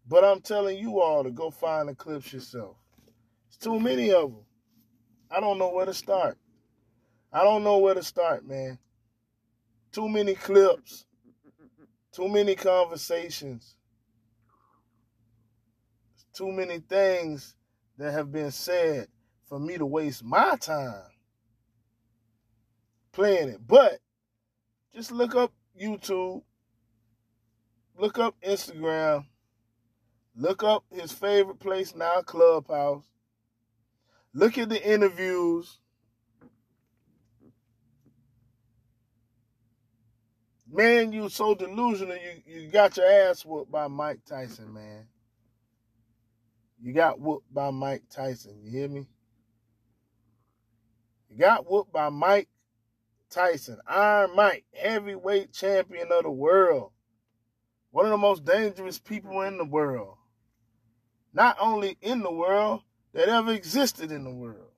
but 0.06 0.24
I'm 0.24 0.40
telling 0.40 0.78
you 0.78 1.00
all 1.00 1.24
to 1.24 1.30
go 1.30 1.50
find 1.50 1.88
the 1.88 1.94
clips 1.94 2.32
yourself. 2.32 2.76
It's 3.48 3.56
too 3.56 3.80
many 3.80 4.12
of 4.12 4.30
them. 4.30 4.44
I 5.30 5.40
don't 5.40 5.58
know 5.58 5.70
where 5.70 5.86
to 5.86 5.94
start. 5.94 6.38
I 7.32 7.42
don't 7.42 7.64
know 7.64 7.78
where 7.78 7.94
to 7.94 8.02
start, 8.02 8.46
man. 8.46 8.78
Too 9.92 10.08
many 10.08 10.34
clips, 10.34 11.06
too 12.12 12.28
many 12.28 12.54
conversations, 12.54 13.76
too 16.34 16.52
many 16.52 16.80
things 16.80 17.56
that 17.96 18.12
have 18.12 18.30
been 18.30 18.50
said 18.50 19.08
for 19.48 19.58
me 19.58 19.78
to 19.78 19.86
waste 19.86 20.24
my 20.24 20.56
time 20.56 21.04
playing 23.12 23.48
it. 23.48 23.66
But 23.66 23.98
just 24.94 25.12
look 25.12 25.34
up 25.34 25.52
YouTube, 25.80 26.42
look 27.98 28.18
up 28.18 28.36
Instagram, 28.46 29.26
look 30.36 30.62
up 30.62 30.84
his 30.90 31.12
favorite 31.12 31.60
place 31.60 31.94
now, 31.94 32.22
Clubhouse. 32.22 33.04
Look 34.32 34.58
at 34.58 34.68
the 34.68 34.82
interviews. 34.82 35.78
Man, 40.70 41.12
you 41.12 41.28
so 41.28 41.54
delusional. 41.54 42.16
You 42.16 42.42
you 42.62 42.68
got 42.68 42.96
your 42.96 43.06
ass 43.06 43.44
whooped 43.44 43.70
by 43.70 43.86
Mike 43.86 44.20
Tyson, 44.26 44.74
man. 44.74 45.06
You 46.82 46.92
got 46.92 47.20
whooped 47.20 47.52
by 47.54 47.70
Mike 47.70 48.02
Tyson. 48.10 48.58
You 48.62 48.70
hear 48.70 48.88
me? 48.88 49.06
You 51.28 51.38
got 51.38 51.70
whooped 51.70 51.92
by 51.92 52.08
Mike 52.10 52.48
Tyson, 53.34 53.78
Iron 53.88 54.36
Mike, 54.36 54.64
heavyweight 54.72 55.52
champion 55.52 56.12
of 56.12 56.22
the 56.22 56.30
world. 56.30 56.92
One 57.90 58.06
of 58.06 58.12
the 58.12 58.16
most 58.16 58.44
dangerous 58.44 59.00
people 59.00 59.40
in 59.40 59.58
the 59.58 59.64
world. 59.64 60.16
Not 61.32 61.56
only 61.60 61.98
in 62.00 62.20
the 62.20 62.32
world, 62.32 62.82
that 63.12 63.28
ever 63.28 63.52
existed 63.52 64.12
in 64.12 64.22
the 64.22 64.32
world. 64.32 64.70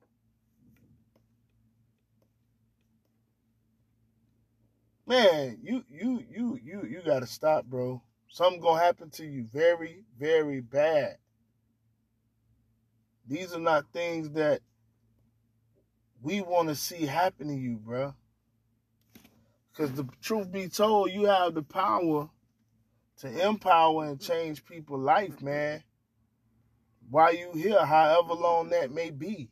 Man, 5.07 5.59
you 5.62 5.85
you 5.88 6.25
you 6.29 6.59
you 6.62 6.85
you 6.85 7.03
gotta 7.05 7.27
stop, 7.27 7.66
bro. 7.66 8.03
Something 8.29 8.61
gonna 8.61 8.83
happen 8.83 9.11
to 9.11 9.25
you 9.25 9.47
very, 9.53 10.03
very 10.19 10.61
bad. 10.61 11.19
These 13.27 13.55
are 13.55 13.61
not 13.61 13.92
things 13.92 14.31
that 14.31 14.61
we 16.23 16.40
want 16.40 16.69
to 16.71 16.75
see 16.75 17.05
happen 17.07 17.49
to 17.49 17.55
you, 17.55 17.77
bro. 17.77 18.14
Because 19.77 19.93
the 19.93 20.09
truth 20.23 20.51
be 20.51 20.69
told, 20.69 21.11
you 21.11 21.27
have 21.27 21.55
the 21.55 21.62
power 21.62 22.31
to 23.19 23.47
empower 23.47 24.07
and 24.07 24.21
change 24.21 24.65
people's 24.65 25.03
life, 25.03 25.43
man. 25.43 25.83
While 27.11 27.35
you 27.35 27.51
here, 27.53 27.85
however 27.85 28.33
long 28.33 28.71
that 28.71 28.91
may 28.91 29.11
be. 29.11 29.51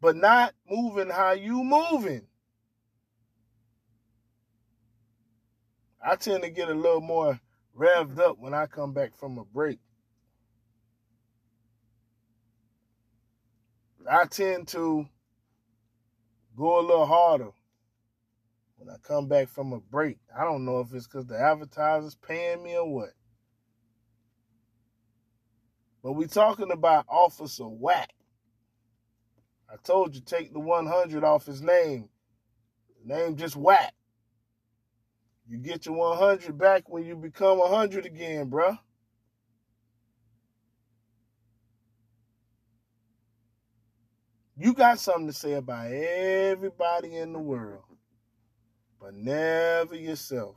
But 0.00 0.16
not 0.16 0.54
moving 0.68 1.10
how 1.10 1.32
you 1.32 1.62
moving. 1.62 2.26
I 6.02 6.16
tend 6.16 6.42
to 6.44 6.50
get 6.50 6.70
a 6.70 6.74
little 6.74 7.02
more 7.02 7.38
revved 7.78 8.18
up 8.18 8.38
when 8.38 8.54
I 8.54 8.64
come 8.64 8.94
back 8.94 9.14
from 9.14 9.36
a 9.36 9.44
break. 9.44 9.78
I 14.10 14.24
tend 14.24 14.68
to 14.68 15.06
go 16.56 16.80
a 16.80 16.86
little 16.86 17.06
harder 17.06 17.50
when 18.80 18.94
I 18.94 18.98
come 19.02 19.28
back 19.28 19.48
from 19.48 19.74
a 19.74 19.78
break. 19.78 20.18
I 20.36 20.44
don't 20.44 20.64
know 20.64 20.80
if 20.80 20.92
it's 20.94 21.06
because 21.06 21.26
the 21.26 21.38
advertiser's 21.38 22.14
paying 22.14 22.62
me 22.62 22.76
or 22.76 22.90
what. 22.90 23.10
But 26.02 26.12
we 26.14 26.26
talking 26.26 26.72
about 26.72 27.04
Officer 27.08 27.68
Wack. 27.68 28.10
I 29.70 29.76
told 29.84 30.14
you 30.14 30.22
take 30.22 30.52
the 30.54 30.60
100 30.60 31.22
off 31.22 31.44
his 31.44 31.60
name. 31.60 32.08
Name 33.04 33.36
just 33.36 33.54
Wack. 33.54 33.92
You 35.46 35.58
get 35.58 35.84
your 35.84 35.96
100 35.96 36.56
back 36.56 36.88
when 36.88 37.04
you 37.04 37.16
become 37.16 37.58
100 37.58 38.06
again, 38.06 38.50
bruh. 38.50 38.78
You 44.56 44.74
got 44.74 44.98
something 44.98 45.26
to 45.26 45.32
say 45.32 45.54
about 45.54 45.90
everybody 45.90 47.16
in 47.16 47.32
the 47.32 47.38
world, 47.38 47.84
but 49.00 49.14
never 49.14 49.96
yourself. 49.96 50.56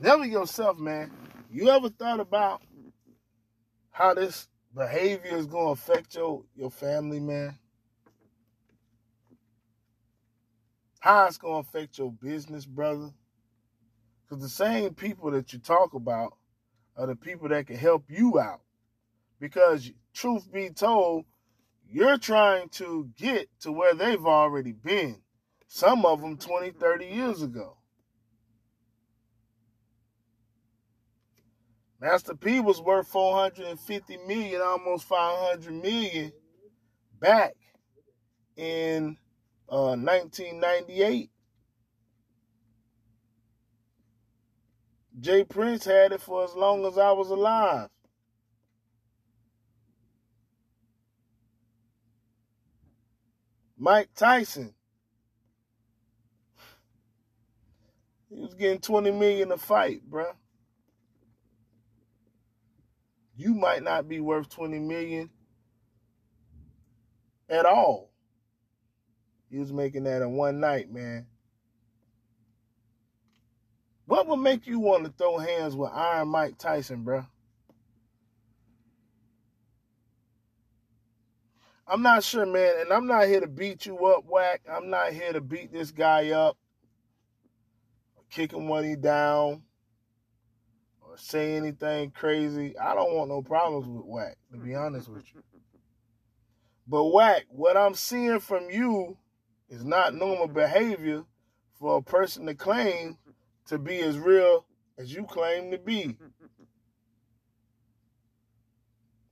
Never 0.00 0.26
yourself, 0.26 0.78
man. 0.78 1.12
You 1.50 1.70
ever 1.70 1.88
thought 1.88 2.20
about 2.20 2.62
how 3.90 4.14
this 4.14 4.48
behavior 4.74 5.36
is 5.36 5.46
going 5.46 5.66
to 5.66 5.80
affect 5.80 6.14
your, 6.14 6.42
your 6.54 6.70
family, 6.70 7.20
man? 7.20 7.56
How 11.00 11.26
it's 11.26 11.38
going 11.38 11.62
to 11.62 11.68
affect 11.68 11.96
your 11.98 12.12
business, 12.12 12.66
brother? 12.66 13.10
Because 14.28 14.42
the 14.42 14.48
same 14.48 14.92
people 14.94 15.30
that 15.30 15.52
you 15.52 15.60
talk 15.60 15.94
about 15.94 16.34
are 16.96 17.06
the 17.06 17.16
people 17.16 17.48
that 17.48 17.68
can 17.68 17.76
help 17.76 18.04
you 18.08 18.40
out. 18.40 18.60
Because, 19.38 19.92
truth 20.12 20.52
be 20.52 20.70
told, 20.70 21.24
you're 21.88 22.18
trying 22.18 22.68
to 22.70 23.08
get 23.16 23.48
to 23.60 23.70
where 23.70 23.94
they've 23.94 24.26
already 24.26 24.72
been. 24.72 25.22
Some 25.76 26.06
of 26.06 26.22
them 26.22 26.38
20, 26.38 26.70
30 26.70 27.04
years 27.04 27.42
ago. 27.42 27.76
Master 32.00 32.34
P 32.34 32.60
was 32.60 32.80
worth 32.80 33.08
450 33.08 34.16
million, 34.26 34.62
almost 34.62 35.04
500 35.06 35.70
million 35.74 36.32
back 37.20 37.56
in 38.56 39.18
uh, 39.68 39.96
1998. 39.96 41.30
J. 45.20 45.44
Prince 45.44 45.84
had 45.84 46.12
it 46.12 46.22
for 46.22 46.42
as 46.42 46.54
long 46.54 46.86
as 46.86 46.96
I 46.96 47.12
was 47.12 47.28
alive. 47.28 47.90
Mike 53.76 54.08
Tyson. 54.14 54.75
He 58.36 58.42
was 58.42 58.52
getting 58.52 58.80
20 58.80 59.12
million 59.12 59.50
a 59.50 59.56
fight, 59.56 60.02
bruh. 60.10 60.34
You 63.34 63.54
might 63.54 63.82
not 63.82 64.08
be 64.08 64.20
worth 64.20 64.50
20 64.50 64.78
million 64.78 65.30
at 67.48 67.64
all. 67.64 68.10
He 69.50 69.56
was 69.56 69.72
making 69.72 70.04
that 70.04 70.20
in 70.20 70.32
one 70.32 70.60
night, 70.60 70.92
man. 70.92 71.26
What 74.04 74.26
would 74.26 74.36
make 74.36 74.66
you 74.66 74.80
want 74.80 75.06
to 75.06 75.12
throw 75.16 75.38
hands 75.38 75.74
with 75.74 75.90
Iron 75.94 76.28
Mike 76.28 76.58
Tyson, 76.58 77.06
bruh? 77.06 77.26
I'm 81.88 82.02
not 82.02 82.22
sure, 82.22 82.44
man, 82.44 82.80
and 82.80 82.92
I'm 82.92 83.06
not 83.06 83.28
here 83.28 83.40
to 83.40 83.46
beat 83.46 83.86
you 83.86 83.96
up, 84.04 84.26
Wack. 84.26 84.60
I'm 84.70 84.90
not 84.90 85.14
here 85.14 85.32
to 85.32 85.40
beat 85.40 85.72
this 85.72 85.90
guy 85.90 86.32
up, 86.32 86.58
or 88.26 88.30
kick 88.30 88.52
him 88.52 88.68
when 88.68 88.84
he 88.84 88.96
down, 88.96 89.62
or 91.00 91.16
say 91.16 91.56
anything 91.56 92.10
crazy. 92.10 92.78
I 92.78 92.94
don't 92.94 93.14
want 93.14 93.28
no 93.28 93.42
problems 93.42 93.86
with 93.86 94.04
Wack, 94.04 94.36
to 94.52 94.58
be 94.58 94.74
honest 94.74 95.08
with 95.08 95.24
you. 95.34 95.42
But 96.86 97.04
Wack, 97.04 97.44
what 97.48 97.76
I'm 97.76 97.94
seeing 97.94 98.40
from 98.40 98.70
you 98.70 99.16
is 99.68 99.84
not 99.84 100.14
normal 100.14 100.46
behavior 100.48 101.24
for 101.78 101.98
a 101.98 102.02
person 102.02 102.46
to 102.46 102.54
claim 102.54 103.18
to 103.66 103.78
be 103.78 104.00
as 104.00 104.18
real 104.18 104.64
as 104.98 105.12
you 105.12 105.24
claim 105.24 105.70
to 105.72 105.78
be. 105.78 106.16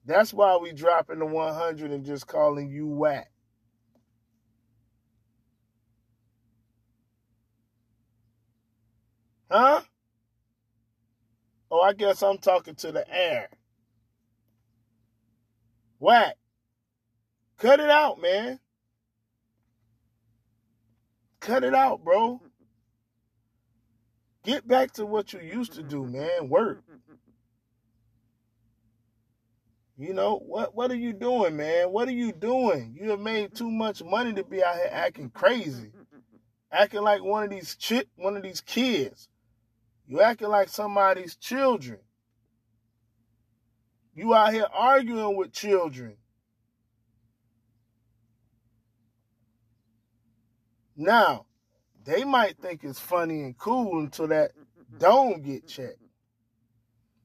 That's 0.07 0.35
why 0.35 0.57
we 0.57 0.73
dropping 0.73 1.21
the 1.21 1.27
100 1.27 1.91
and 1.91 2.05
just 2.05 2.27
calling 2.27 2.69
you 2.69 2.87
Wack. 2.87 3.31
Huh? 9.55 9.83
Oh, 11.71 11.81
I 11.81 11.93
guess 11.93 12.25
I'm 12.25 12.39
talking 12.39 12.75
to 12.75 12.91
the 12.91 13.09
air. 13.09 13.49
Wack. 16.01 16.35
Cut 17.59 17.79
it 17.79 17.89
out, 17.89 18.21
man. 18.21 18.59
Cut 21.39 21.63
it 21.63 21.73
out, 21.73 22.03
bro. 22.03 22.43
Get 24.43 24.67
back 24.67 24.91
to 24.95 25.07
what 25.07 25.33
you 25.33 25.39
used 25.39 25.75
to 25.75 25.85
do, 25.85 26.05
man. 26.05 26.49
Work. 26.49 26.83
You 29.97 30.15
know, 30.15 30.43
what 30.45 30.75
what 30.75 30.91
are 30.91 30.97
you 30.97 31.13
doing, 31.13 31.57
man? 31.57 31.93
What 31.93 32.09
are 32.09 32.13
you 32.13 32.33
doing? 32.33 32.99
You 33.01 33.11
have 33.11 33.21
made 33.21 33.55
too 33.55 33.71
much 33.71 34.03
money 34.03 34.33
to 34.33 34.43
be 34.43 34.65
out 34.65 34.75
here 34.75 34.89
acting 34.91 35.31
crazy. 35.31 35.93
Acting 36.73 37.03
like 37.03 37.23
one 37.23 37.45
of 37.45 37.51
these 37.51 37.77
chip 37.77 38.09
one 38.17 38.37
of 38.37 38.43
these 38.43 38.61
kids. 38.61 39.29
You 40.07 40.21
acting 40.21 40.49
like 40.49 40.69
somebody's 40.69 41.37
children. 41.37 41.99
You 44.15 44.35
out 44.35 44.53
here 44.53 44.67
arguing 44.73 45.37
with 45.37 45.53
children. 45.53 46.17
Now, 50.97 51.47
they 52.05 52.25
might 52.25 52.59
think 52.59 52.85
it's 52.85 53.01
funny 53.01 53.43
and 53.43 53.59
cool 53.59 53.99
until 53.99 54.29
that 54.29 54.53
don't 54.99 55.43
get 55.43 55.67
checked. 55.67 55.99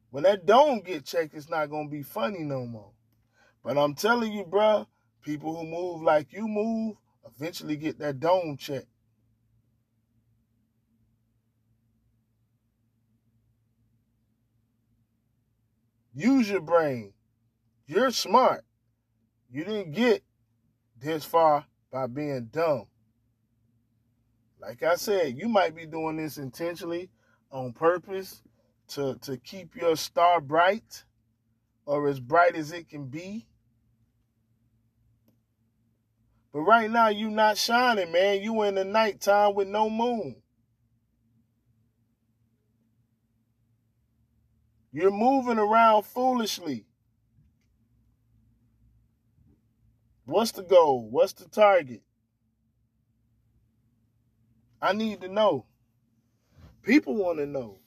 When 0.10 0.24
that 0.24 0.46
dome 0.46 0.80
get 0.80 1.06
checked, 1.06 1.36
it's 1.36 1.50
not 1.50 1.70
gonna 1.70 1.90
be 1.90 2.02
funny 2.02 2.40
no 2.40 2.66
more. 2.66 2.92
But 3.64 3.78
I'm 3.78 3.94
telling 3.94 4.32
you, 4.32 4.46
bruh, 4.46 4.88
people 5.22 5.56
who 5.56 5.66
move 5.66 6.02
like 6.02 6.34
you 6.34 6.48
move 6.48 6.96
eventually 7.26 7.76
get 7.76 8.00
that 8.00 8.20
dome 8.20 8.58
checked. 8.58 8.88
Use 16.14 16.50
your 16.50 16.62
brain. 16.62 17.14
You're 17.88 18.12
smart. 18.12 18.66
You 19.52 19.64
didn't 19.64 19.94
get 19.94 20.24
this 21.00 21.24
far 21.24 21.66
by 21.92 22.08
being 22.08 22.50
dumb. 22.52 22.86
Like 24.62 24.84
I 24.84 24.96
said, 24.96 25.38
you 25.38 25.48
might 25.48 25.76
be 25.76 25.86
doing 25.86 26.18
this 26.18 26.38
intentionally 26.38 27.10
on 27.52 27.74
purpose 27.74 28.42
to, 28.90 29.16
to 29.22 29.38
keep 29.38 29.76
your 29.76 29.96
star 29.96 30.42
bright 30.42 31.04
or 31.86 32.08
as 32.08 32.20
bright 32.20 32.56
as 32.56 32.72
it 32.72 32.90
can 32.90 33.06
be. 33.06 33.48
But 36.52 36.62
right 36.62 36.90
now 36.90 37.10
you 37.10 37.30
not 37.30 37.58
shining, 37.58 38.12
man. 38.12 38.42
You 38.42 38.64
in 38.64 38.76
the 38.76 38.84
nighttime 38.84 39.56
with 39.56 39.68
no 39.68 39.90
moon. 39.90 40.36
You're 44.92 45.12
moving 45.12 45.60
around 45.60 46.04
foolishly. 46.04 46.86
What's 50.26 50.52
the 50.52 50.64
goal? 50.64 51.10
What's 51.10 51.34
the 51.34 51.48
target? 51.48 52.02
I 54.82 54.94
need 54.94 55.22
to 55.22 55.28
know. 55.28 55.66
People 56.84 57.16
want 57.16 57.40
to 57.40 57.46
know. 57.46 57.80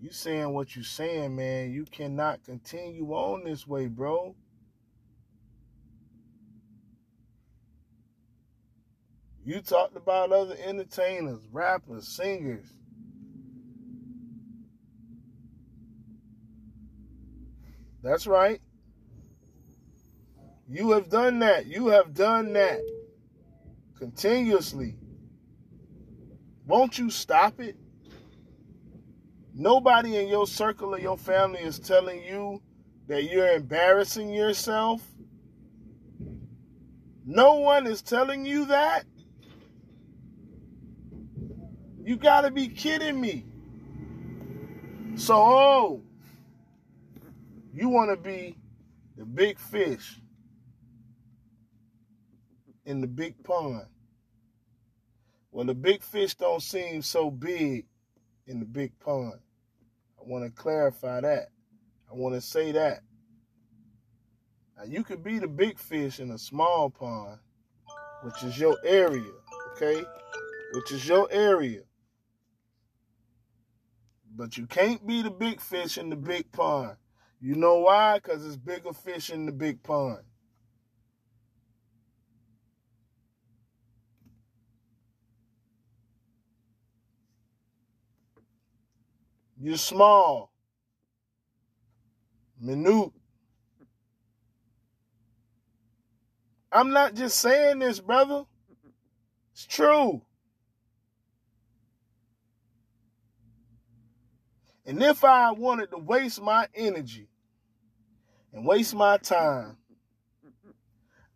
You 0.00 0.10
saying 0.10 0.52
what 0.52 0.76
you 0.76 0.82
saying, 0.82 1.36
man. 1.36 1.72
You 1.72 1.84
cannot 1.84 2.44
continue 2.44 3.06
on 3.12 3.44
this 3.44 3.66
way, 3.66 3.86
bro. 3.86 4.34
You 9.44 9.60
talked 9.60 9.96
about 9.96 10.32
other 10.32 10.56
entertainers, 10.62 11.40
rappers, 11.52 12.08
singers. 12.08 12.66
That's 18.06 18.28
right. 18.28 18.60
You 20.68 20.92
have 20.92 21.10
done 21.10 21.40
that. 21.40 21.66
You 21.66 21.88
have 21.88 22.14
done 22.14 22.52
that 22.52 22.78
continuously. 23.98 24.94
Won't 26.66 27.00
you 27.00 27.10
stop 27.10 27.58
it? 27.58 27.76
Nobody 29.52 30.18
in 30.18 30.28
your 30.28 30.46
circle 30.46 30.94
or 30.94 31.00
your 31.00 31.18
family 31.18 31.58
is 31.58 31.80
telling 31.80 32.22
you 32.22 32.62
that 33.08 33.24
you're 33.24 33.50
embarrassing 33.50 34.32
yourself. 34.32 35.02
No 37.24 37.54
one 37.54 37.88
is 37.88 38.02
telling 38.02 38.46
you 38.46 38.66
that. 38.66 39.02
You 42.04 42.16
got 42.16 42.42
to 42.42 42.52
be 42.52 42.68
kidding 42.68 43.20
me. 43.20 43.46
So, 45.16 45.34
oh, 45.34 46.05
you 47.76 47.90
want 47.90 48.10
to 48.10 48.16
be 48.16 48.56
the 49.16 49.24
big 49.24 49.58
fish 49.58 50.18
in 52.86 53.00
the 53.02 53.06
big 53.06 53.42
pond. 53.44 53.86
Well, 55.50 55.66
the 55.66 55.74
big 55.74 56.02
fish 56.02 56.34
don't 56.34 56.62
seem 56.62 57.02
so 57.02 57.30
big 57.30 57.86
in 58.46 58.60
the 58.60 58.66
big 58.66 58.98
pond. 58.98 59.40
I 60.18 60.22
want 60.26 60.44
to 60.44 60.50
clarify 60.50 61.20
that. 61.20 61.48
I 62.10 62.14
want 62.14 62.34
to 62.34 62.40
say 62.40 62.72
that. 62.72 63.00
Now, 64.76 64.84
you 64.84 65.02
could 65.02 65.22
be 65.22 65.38
the 65.38 65.48
big 65.48 65.78
fish 65.78 66.20
in 66.20 66.30
a 66.30 66.38
small 66.38 66.90
pond, 66.90 67.38
which 68.22 68.42
is 68.42 68.58
your 68.58 68.76
area, 68.84 69.32
okay? 69.72 70.02
Which 70.72 70.92
is 70.92 71.06
your 71.06 71.28
area. 71.30 71.82
But 74.34 74.56
you 74.56 74.66
can't 74.66 75.06
be 75.06 75.22
the 75.22 75.30
big 75.30 75.60
fish 75.60 75.98
in 75.98 76.10
the 76.10 76.16
big 76.16 76.50
pond. 76.52 76.96
You 77.40 77.54
know 77.54 77.80
why? 77.80 78.16
Because 78.18 78.46
it's 78.46 78.56
bigger 78.56 78.92
fish 78.92 79.30
in 79.30 79.46
the 79.46 79.52
big 79.52 79.82
pond. 79.82 80.20
You're 89.60 89.78
small, 89.78 90.52
minute. 92.60 93.10
I'm 96.72 96.90
not 96.90 97.14
just 97.14 97.38
saying 97.38 97.78
this, 97.78 98.00
brother. 98.00 98.44
It's 99.54 99.66
true. 99.66 100.25
And 104.86 105.02
if 105.02 105.24
I 105.24 105.50
wanted 105.50 105.90
to 105.90 105.98
waste 105.98 106.40
my 106.40 106.68
energy 106.74 107.28
and 108.52 108.64
waste 108.64 108.94
my 108.94 109.18
time, 109.18 109.76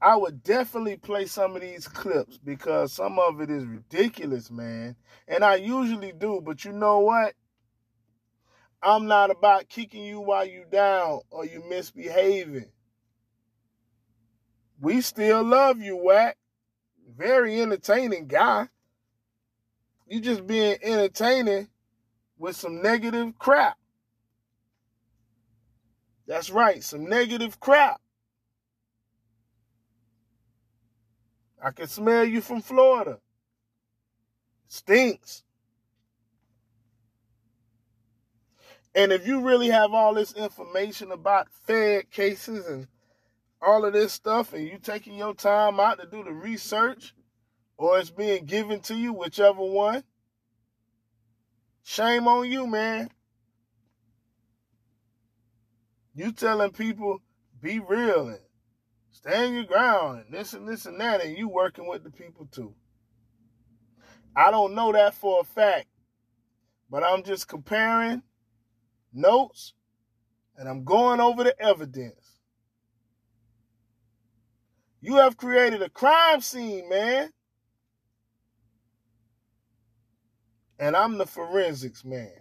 I 0.01 0.17
would 0.17 0.43
definitely 0.43 0.97
play 0.97 1.27
some 1.27 1.57
of 1.57 1.63
these 1.63 1.87
clips 1.87 2.39
because 2.39 2.93
some 2.93 3.19
of 3.19 3.41
it 3.41 3.51
is 3.51 3.67
ridiculous, 3.67 4.51
man. 4.51 4.97
And 5.29 5.45
I 5.45 5.57
usually 5.57 6.13
do, 6.13 6.41
but 6.43 6.65
you 6.65 6.73
know 6.73 7.01
what? 7.01 7.35
I'm 8.83 9.07
not 9.07 9.31
about 9.31 9.69
kicking 9.69 10.05
you 10.05 10.21
while 10.21 10.47
you 10.47 10.65
down 10.71 11.21
or 11.31 11.45
you 11.45 11.63
misbehaving. 11.69 12.71
We 14.81 15.03
still 15.03 15.43
love 15.43 15.81
you, 15.81 15.97
Wack. 15.97 16.39
Very 17.15 17.61
entertaining 17.61 18.29
guy. 18.29 18.69
You 20.07 20.21
just 20.21 20.47
being 20.47 20.79
entertaining 20.83 21.69
with 22.41 22.57
some 22.57 22.81
negative 22.81 23.39
crap. 23.39 23.77
That's 26.27 26.49
right, 26.49 26.83
some 26.83 27.05
negative 27.05 27.61
crap. 27.61 28.01
I 31.63 31.71
can 31.71 31.87
smell 31.87 32.25
you 32.25 32.41
from 32.41 32.63
Florida. 32.63 33.19
Stinks. 34.69 35.43
And 38.95 39.13
if 39.13 39.27
you 39.27 39.43
really 39.43 39.69
have 39.69 39.93
all 39.93 40.15
this 40.15 40.33
information 40.33 41.13
about 41.13 41.49
Fed 41.67 42.11
cases 42.11 42.67
and 42.67 42.89
all 43.61 43.85
of 43.85 43.93
this 43.93 44.15
stuff, 44.15 44.55
and 44.55 44.67
you 44.67 44.79
taking 44.79 45.15
your 45.15 45.35
time 45.35 45.79
out 45.79 46.01
to 46.01 46.07
do 46.07 46.25
the 46.25 46.33
research, 46.33 47.15
or 47.77 47.99
it's 47.99 48.11
being 48.11 48.47
given 48.47 48.81
to 48.81 48.95
you, 48.95 49.13
whichever 49.13 49.63
one, 49.63 50.05
shame 51.91 52.29
on 52.29 52.49
you, 52.49 52.69
man. 52.69 53.11
You 56.15 56.31
telling 56.31 56.71
people 56.71 57.21
be 57.61 57.81
real 57.81 58.29
and 58.29 58.39
stand 59.11 59.55
your 59.55 59.65
ground 59.65 60.25
and 60.25 60.33
this 60.33 60.53
and 60.53 60.69
this 60.69 60.87
and 60.87 61.01
that, 61.01 61.21
and 61.21 61.37
you 61.37 61.49
working 61.49 61.89
with 61.89 62.05
the 62.05 62.11
people 62.11 62.47
too. 62.53 62.75
I 64.37 64.53
don't 64.53 64.75
know 64.77 64.93
that 64.93 65.15
for 65.15 65.41
a 65.41 65.45
fact, 65.45 65.89
but 66.89 67.03
I'm 67.03 67.25
just 67.25 67.49
comparing 67.49 68.23
notes, 69.13 69.75
and 70.57 70.69
I'm 70.69 70.85
going 70.85 71.19
over 71.19 71.43
the 71.43 71.61
evidence. 71.61 72.39
You 75.01 75.17
have 75.17 75.37
created 75.37 75.83
a 75.83 75.91
crime 75.91 76.41
scene, 76.41 76.89
man. 76.89 77.31
And 80.81 80.97
I'm 80.97 81.19
the 81.19 81.27
forensics 81.27 82.07
man. 82.07 82.33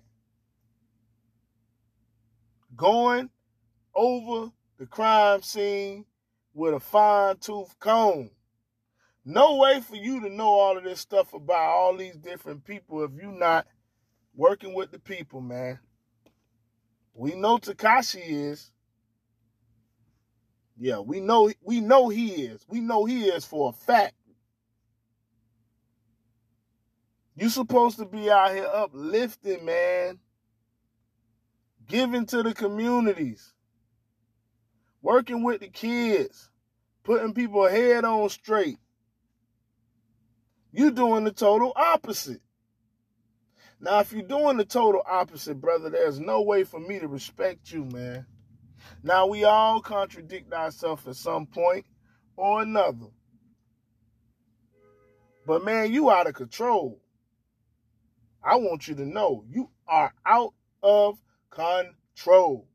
Going 2.73 3.29
over 3.93 4.51
the 4.77 4.85
crime 4.85 5.41
scene 5.41 6.05
with 6.53 6.73
a 6.73 6.79
fine 6.79 7.35
tooth 7.37 7.77
comb. 7.79 8.31
No 9.25 9.57
way 9.57 9.81
for 9.81 9.97
you 9.97 10.21
to 10.21 10.29
know 10.29 10.47
all 10.47 10.77
of 10.77 10.85
this 10.85 11.01
stuff 11.01 11.33
about 11.33 11.59
all 11.59 11.97
these 11.97 12.15
different 12.15 12.63
people 12.63 13.03
if 13.03 13.11
you're 13.21 13.33
not 13.33 13.67
working 14.33 14.73
with 14.73 14.91
the 14.91 14.99
people, 14.99 15.41
man. 15.41 15.79
We 17.13 17.35
know 17.35 17.57
Tekashi 17.57 18.21
is. 18.23 18.71
Yeah, 20.77 20.99
we 20.99 21.19
know 21.19 21.51
we 21.61 21.81
know 21.81 22.07
he 22.07 22.45
is. 22.45 22.65
We 22.69 22.79
know 22.79 23.03
he 23.03 23.25
is 23.25 23.43
for 23.43 23.71
a 23.71 23.73
fact. 23.73 24.13
You 27.39 27.47
supposed 27.47 27.97
to 27.99 28.05
be 28.05 28.29
out 28.29 28.53
here 28.53 28.69
uplifting, 28.71 29.63
man. 29.63 30.19
Giving 31.87 32.25
to 32.25 32.43
the 32.43 32.53
communities. 32.53 33.53
Working 35.01 35.43
with 35.45 35.61
the 35.61 35.69
kids. 35.69 36.51
Putting 37.03 37.33
people 37.33 37.65
head 37.69 38.03
on 38.03 38.27
straight. 38.27 38.77
You 40.73 40.91
doing 40.91 41.23
the 41.23 41.31
total 41.31 41.71
opposite. 41.77 42.41
Now, 43.79 44.01
if 44.01 44.11
you're 44.11 44.21
doing 44.23 44.57
the 44.57 44.65
total 44.65 45.01
opposite, 45.09 45.61
brother, 45.61 45.89
there's 45.89 46.19
no 46.19 46.41
way 46.41 46.65
for 46.65 46.81
me 46.81 46.99
to 46.99 47.07
respect 47.07 47.71
you, 47.71 47.85
man. 47.85 48.25
Now, 49.01 49.27
we 49.27 49.45
all 49.45 49.79
contradict 49.79 50.51
ourselves 50.51 51.07
at 51.07 51.15
some 51.15 51.45
point 51.45 51.85
or 52.35 52.61
another. 52.61 53.07
But, 55.47 55.63
man, 55.63 55.93
you 55.93 56.11
out 56.11 56.27
of 56.27 56.33
control. 56.33 56.99
I 58.43 58.55
want 58.55 58.87
you 58.87 58.95
to 58.95 59.05
know 59.05 59.43
you 59.49 59.69
are 59.87 60.13
out 60.25 60.53
of 60.81 61.19
control. 61.49 62.67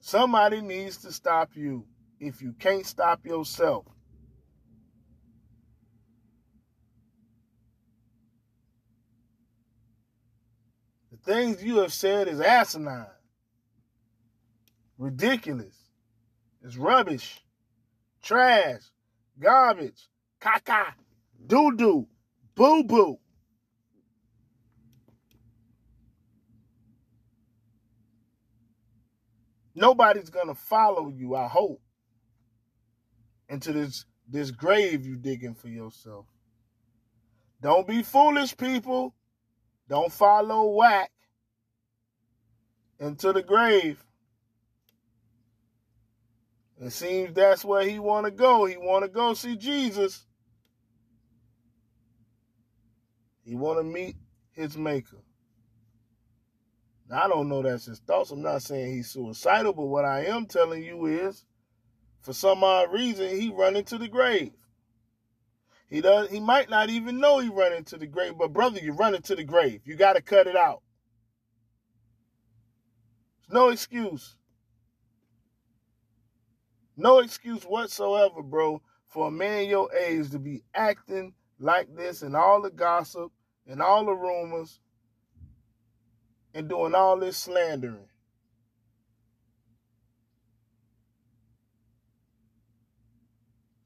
Somebody 0.00 0.60
needs 0.60 0.98
to 0.98 1.12
stop 1.12 1.56
you 1.56 1.84
if 2.20 2.40
you 2.40 2.52
can't 2.52 2.86
stop 2.86 3.26
yourself. 3.26 3.86
The 11.10 11.16
things 11.32 11.64
you 11.64 11.78
have 11.78 11.92
said 11.92 12.28
is 12.28 12.40
asinine. 12.40 13.06
Ridiculous. 14.98 15.76
It's 16.62 16.76
rubbish, 16.76 17.42
trash, 18.22 18.82
garbage, 19.38 20.08
caca, 20.40 20.94
doo 21.46 21.76
doo, 21.76 22.06
boo 22.54 22.84
boo. 22.84 23.18
Nobody's 29.76 30.30
gonna 30.30 30.54
follow 30.54 31.10
you, 31.10 31.36
I 31.36 31.46
hope, 31.46 31.82
into 33.50 33.72
this 33.74 34.06
this 34.26 34.50
grave 34.50 35.04
you 35.06 35.16
digging 35.16 35.54
for 35.54 35.68
yourself. 35.68 36.26
Don't 37.60 37.86
be 37.86 38.02
foolish, 38.02 38.56
people. 38.56 39.14
Don't 39.86 40.10
follow 40.10 40.70
Wack 40.70 41.10
into 42.98 43.34
the 43.34 43.42
grave. 43.42 44.02
It 46.80 46.90
seems 46.90 47.34
that's 47.34 47.64
where 47.64 47.86
he 47.86 47.98
want 47.98 48.24
to 48.24 48.30
go. 48.30 48.64
He 48.64 48.78
want 48.78 49.04
to 49.04 49.10
go 49.10 49.34
see 49.34 49.56
Jesus. 49.56 50.26
He 53.44 53.54
want 53.54 53.78
to 53.78 53.84
meet 53.84 54.16
his 54.52 54.76
maker. 54.76 55.18
Now, 57.08 57.24
I 57.24 57.28
don't 57.28 57.48
know 57.48 57.62
that's 57.62 57.86
his 57.86 58.00
thoughts. 58.00 58.30
I'm 58.30 58.42
not 58.42 58.62
saying 58.62 58.92
he's 58.92 59.10
suicidal, 59.10 59.72
but 59.72 59.86
what 59.86 60.04
I 60.04 60.24
am 60.24 60.46
telling 60.46 60.82
you 60.82 61.06
is, 61.06 61.44
for 62.20 62.32
some 62.32 62.64
odd 62.64 62.92
reason, 62.92 63.28
he 63.28 63.50
run 63.50 63.76
into 63.76 63.98
the 63.98 64.08
grave. 64.08 64.52
He 65.88 66.00
does. 66.00 66.28
He 66.30 66.40
might 66.40 66.68
not 66.68 66.90
even 66.90 67.20
know 67.20 67.38
he 67.38 67.48
run 67.48 67.72
into 67.72 67.96
the 67.96 68.08
grave, 68.08 68.34
but 68.36 68.52
brother, 68.52 68.80
you 68.80 68.92
run 68.92 69.14
into 69.14 69.36
the 69.36 69.44
grave. 69.44 69.82
You 69.84 69.94
got 69.94 70.14
to 70.14 70.22
cut 70.22 70.48
it 70.48 70.56
out. 70.56 70.82
There's 73.46 73.54
no 73.54 73.68
excuse. 73.68 74.36
No 76.96 77.20
excuse 77.20 77.62
whatsoever, 77.62 78.42
bro, 78.42 78.82
for 79.06 79.28
a 79.28 79.30
man 79.30 79.68
your 79.68 79.94
age 79.94 80.30
to 80.30 80.40
be 80.40 80.64
acting 80.74 81.34
like 81.60 81.94
this 81.94 82.22
and 82.22 82.34
all 82.34 82.60
the 82.60 82.70
gossip 82.70 83.30
and 83.68 83.80
all 83.80 84.04
the 84.04 84.14
rumors 84.14 84.80
and 86.56 86.70
doing 86.70 86.94
all 86.94 87.18
this 87.18 87.36
slandering. 87.36 88.08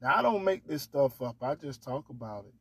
Now, 0.01 0.15
I 0.15 0.21
don't 0.21 0.45
make 0.45 0.65
this 0.65 0.81
stuff 0.81 1.21
up, 1.21 1.35
I 1.41 1.55
just 1.55 1.83
talk 1.83 2.09
about 2.09 2.45
it. 2.45 2.53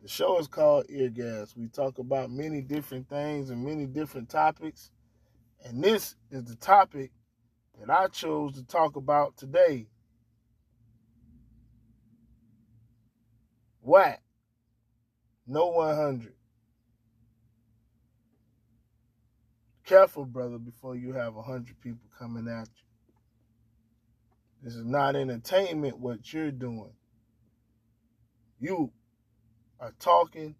The 0.00 0.08
show 0.08 0.38
is 0.38 0.48
called 0.48 0.86
Eargas. 0.88 1.54
We 1.54 1.68
talk 1.68 1.98
about 1.98 2.30
many 2.30 2.62
different 2.62 3.10
things 3.10 3.50
and 3.50 3.62
many 3.62 3.84
different 3.84 4.30
topics. 4.30 4.90
And 5.62 5.84
this 5.84 6.16
is 6.30 6.44
the 6.44 6.56
topic 6.56 7.10
that 7.78 7.90
I 7.90 8.06
chose 8.08 8.54
to 8.54 8.64
talk 8.64 8.96
about 8.96 9.36
today. 9.36 9.88
What? 13.82 14.18
No 15.46 15.66
100. 15.66 16.32
Careful, 19.90 20.24
brother, 20.24 20.56
before 20.56 20.94
you 20.94 21.14
have 21.14 21.34
100 21.34 21.80
people 21.80 22.08
coming 22.16 22.46
at 22.46 22.68
you. 22.68 22.84
This 24.62 24.76
is 24.76 24.84
not 24.84 25.16
entertainment 25.16 25.98
what 25.98 26.32
you're 26.32 26.52
doing. 26.52 26.92
You 28.60 28.92
are 29.80 29.92
talking 29.98 30.54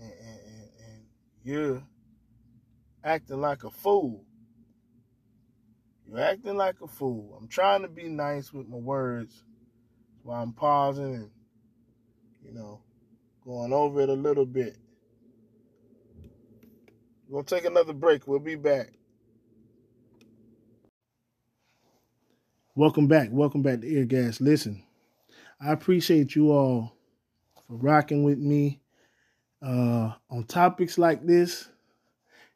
and, 0.00 0.12
and, 0.12 0.40
and 0.88 1.04
you're 1.44 1.82
acting 3.04 3.42
like 3.42 3.64
a 3.64 3.70
fool. 3.70 4.24
You're 6.08 6.20
acting 6.20 6.56
like 6.56 6.76
a 6.80 6.88
fool. 6.88 7.36
I'm 7.38 7.48
trying 7.48 7.82
to 7.82 7.88
be 7.88 8.08
nice 8.08 8.50
with 8.50 8.66
my 8.66 8.78
words 8.78 9.44
while 10.22 10.42
I'm 10.42 10.54
pausing 10.54 11.16
and, 11.16 11.30
you 12.42 12.54
know, 12.54 12.80
going 13.44 13.74
over 13.74 14.00
it 14.00 14.08
a 14.08 14.14
little 14.14 14.46
bit. 14.46 14.78
We'll 17.32 17.44
take 17.44 17.64
another 17.64 17.94
break. 17.94 18.28
We'll 18.28 18.40
be 18.40 18.56
back. 18.56 18.92
Welcome 22.74 23.06
back. 23.06 23.30
Welcome 23.32 23.62
back 23.62 23.80
to 23.80 23.86
Eargas. 23.86 24.38
Listen, 24.42 24.82
I 25.58 25.72
appreciate 25.72 26.36
you 26.36 26.52
all 26.52 26.94
for 27.66 27.76
rocking 27.76 28.22
with 28.22 28.36
me 28.36 28.82
uh, 29.62 30.12
on 30.28 30.44
topics 30.46 30.98
like 30.98 31.24
this 31.24 31.70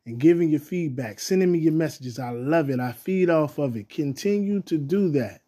and 0.05 0.19
giving 0.19 0.51
your 0.51 0.61
feedback, 0.61 1.21
sending 1.21 1.51
me 1.51 1.59
your 1.59 1.73
messages. 1.73 2.19
I 2.19 2.33
love 2.33 2.69
it. 2.69 2.79
I 2.79 2.93
feed 2.93 3.31
off 3.31 3.57
of 3.57 3.79
it. 3.79 3.89
Continue 3.89 4.61
to 4.65 4.77
do 4.77 5.09
that. 5.13 5.41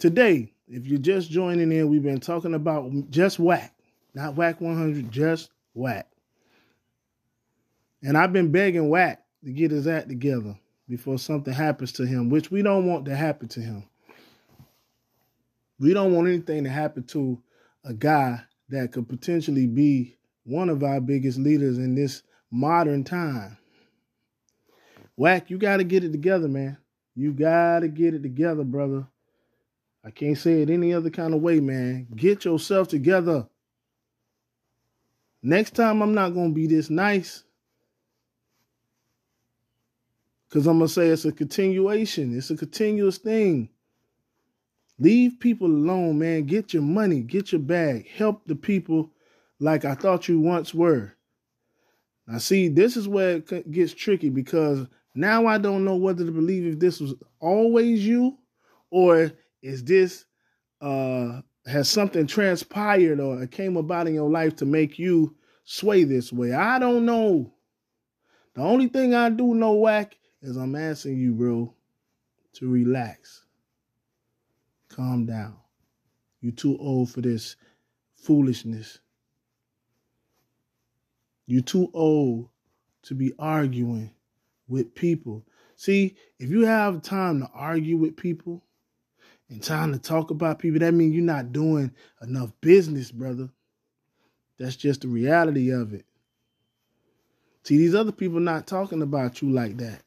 Today, 0.00 0.52
if 0.66 0.84
you're 0.84 0.98
just 0.98 1.30
joining 1.30 1.70
in, 1.70 1.88
we've 1.88 2.02
been 2.02 2.18
talking 2.18 2.54
about 2.54 2.90
just 3.08 3.38
Wack, 3.38 3.72
not 4.14 4.34
Wack 4.34 4.60
100, 4.60 5.12
just 5.12 5.50
Wack. 5.74 6.08
And 8.02 8.16
I've 8.16 8.32
been 8.32 8.52
begging 8.52 8.88
Wack 8.88 9.22
to 9.44 9.52
get 9.52 9.70
his 9.70 9.86
act 9.86 10.08
together 10.08 10.58
before 10.88 11.18
something 11.18 11.52
happens 11.52 11.92
to 11.92 12.06
him, 12.06 12.30
which 12.30 12.50
we 12.50 12.62
don't 12.62 12.86
want 12.86 13.04
to 13.06 13.16
happen 13.16 13.48
to 13.48 13.60
him. 13.60 13.84
We 15.78 15.94
don't 15.94 16.14
want 16.14 16.28
anything 16.28 16.64
to 16.64 16.70
happen 16.70 17.04
to 17.08 17.40
a 17.84 17.94
guy 17.94 18.40
that 18.68 18.92
could 18.92 19.08
potentially 19.08 19.66
be 19.66 20.16
one 20.44 20.68
of 20.68 20.82
our 20.82 21.00
biggest 21.00 21.38
leaders 21.38 21.78
in 21.78 21.94
this 21.94 22.22
modern 22.50 23.04
time. 23.04 23.58
Wack, 25.16 25.50
you 25.50 25.58
got 25.58 25.78
to 25.78 25.84
get 25.84 26.04
it 26.04 26.12
together, 26.12 26.48
man. 26.48 26.78
You 27.14 27.32
got 27.32 27.80
to 27.80 27.88
get 27.88 28.14
it 28.14 28.22
together, 28.22 28.64
brother. 28.64 29.06
I 30.04 30.10
can't 30.10 30.38
say 30.38 30.62
it 30.62 30.70
any 30.70 30.94
other 30.94 31.10
kind 31.10 31.34
of 31.34 31.42
way, 31.42 31.60
man. 31.60 32.06
Get 32.14 32.44
yourself 32.44 32.88
together. 32.88 33.48
Next 35.42 35.74
time, 35.74 36.00
I'm 36.02 36.14
not 36.14 36.34
going 36.34 36.50
to 36.50 36.54
be 36.54 36.66
this 36.66 36.88
nice. 36.88 37.44
Because 40.48 40.66
I'm 40.66 40.78
going 40.78 40.88
to 40.88 40.92
say 40.92 41.08
it's 41.08 41.24
a 41.24 41.32
continuation, 41.32 42.36
it's 42.36 42.50
a 42.50 42.56
continuous 42.56 43.18
thing. 43.18 43.68
Leave 44.98 45.38
people 45.38 45.68
alone, 45.68 46.18
man. 46.18 46.44
Get 46.44 46.72
your 46.72 46.82
money, 46.82 47.20
get 47.20 47.52
your 47.52 47.60
bag, 47.60 48.08
help 48.08 48.46
the 48.46 48.56
people 48.56 49.10
like 49.60 49.84
I 49.84 49.94
thought 49.94 50.28
you 50.28 50.40
once 50.40 50.74
were. 50.74 51.12
Now, 52.26 52.38
see, 52.38 52.68
this 52.68 52.96
is 52.96 53.08
where 53.08 53.36
it 53.36 53.70
gets 53.70 53.94
tricky 53.94 54.28
because 54.28 54.86
now 55.14 55.46
I 55.46 55.58
don't 55.58 55.84
know 55.84 55.96
whether 55.96 56.24
to 56.24 56.32
believe 56.32 56.66
if 56.66 56.78
this 56.78 57.00
was 57.00 57.14
always 57.40 58.06
you 58.06 58.38
or 58.90 59.32
is 59.62 59.84
this 59.84 60.24
uh 60.80 61.40
has 61.66 61.88
something 61.88 62.26
transpired 62.26 63.20
or 63.20 63.46
came 63.46 63.76
about 63.76 64.06
in 64.06 64.14
your 64.14 64.30
life 64.30 64.56
to 64.56 64.64
make 64.64 64.98
you 64.98 65.36
sway 65.64 66.04
this 66.04 66.32
way. 66.32 66.52
I 66.52 66.78
don't 66.78 67.04
know. 67.04 67.52
The 68.54 68.62
only 68.62 68.88
thing 68.88 69.14
I 69.14 69.28
do 69.28 69.54
know, 69.54 69.72
Wack, 69.72 70.16
is 70.42 70.56
I'm 70.56 70.74
asking 70.74 71.18
you, 71.18 71.32
bro, 71.32 71.74
to 72.54 72.68
relax. 72.70 73.44
Calm 74.88 75.26
down. 75.26 75.56
You're 76.40 76.52
too 76.52 76.78
old 76.78 77.10
for 77.10 77.20
this 77.20 77.56
foolishness. 78.16 78.98
You're 81.46 81.62
too 81.62 81.90
old 81.94 82.48
to 83.02 83.14
be 83.14 83.32
arguing 83.38 84.12
with 84.68 84.94
people. 84.94 85.44
See, 85.76 86.16
if 86.38 86.50
you 86.50 86.64
have 86.66 87.02
time 87.02 87.40
to 87.40 87.50
argue 87.54 87.96
with 87.96 88.16
people 88.16 88.62
and 89.48 89.62
time 89.62 89.92
to 89.92 89.98
talk 89.98 90.30
about 90.30 90.58
people, 90.58 90.80
that 90.80 90.94
means 90.94 91.14
you're 91.14 91.24
not 91.24 91.52
doing 91.52 91.92
enough 92.22 92.52
business, 92.60 93.10
brother. 93.10 93.48
That's 94.58 94.76
just 94.76 95.02
the 95.02 95.08
reality 95.08 95.70
of 95.70 95.94
it. 95.94 96.04
See, 97.62 97.78
these 97.78 97.94
other 97.94 98.12
people 98.12 98.40
not 98.40 98.66
talking 98.66 99.02
about 99.02 99.40
you 99.40 99.50
like 99.50 99.76
that. 99.78 100.02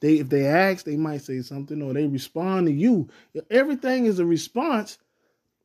They 0.00 0.18
if 0.18 0.28
they 0.28 0.46
ask, 0.46 0.84
they 0.84 0.96
might 0.96 1.22
say 1.22 1.40
something 1.42 1.82
or 1.82 1.92
they 1.92 2.06
respond 2.06 2.66
to 2.66 2.72
you. 2.72 3.08
Everything 3.50 4.06
is 4.06 4.18
a 4.18 4.26
response 4.26 4.98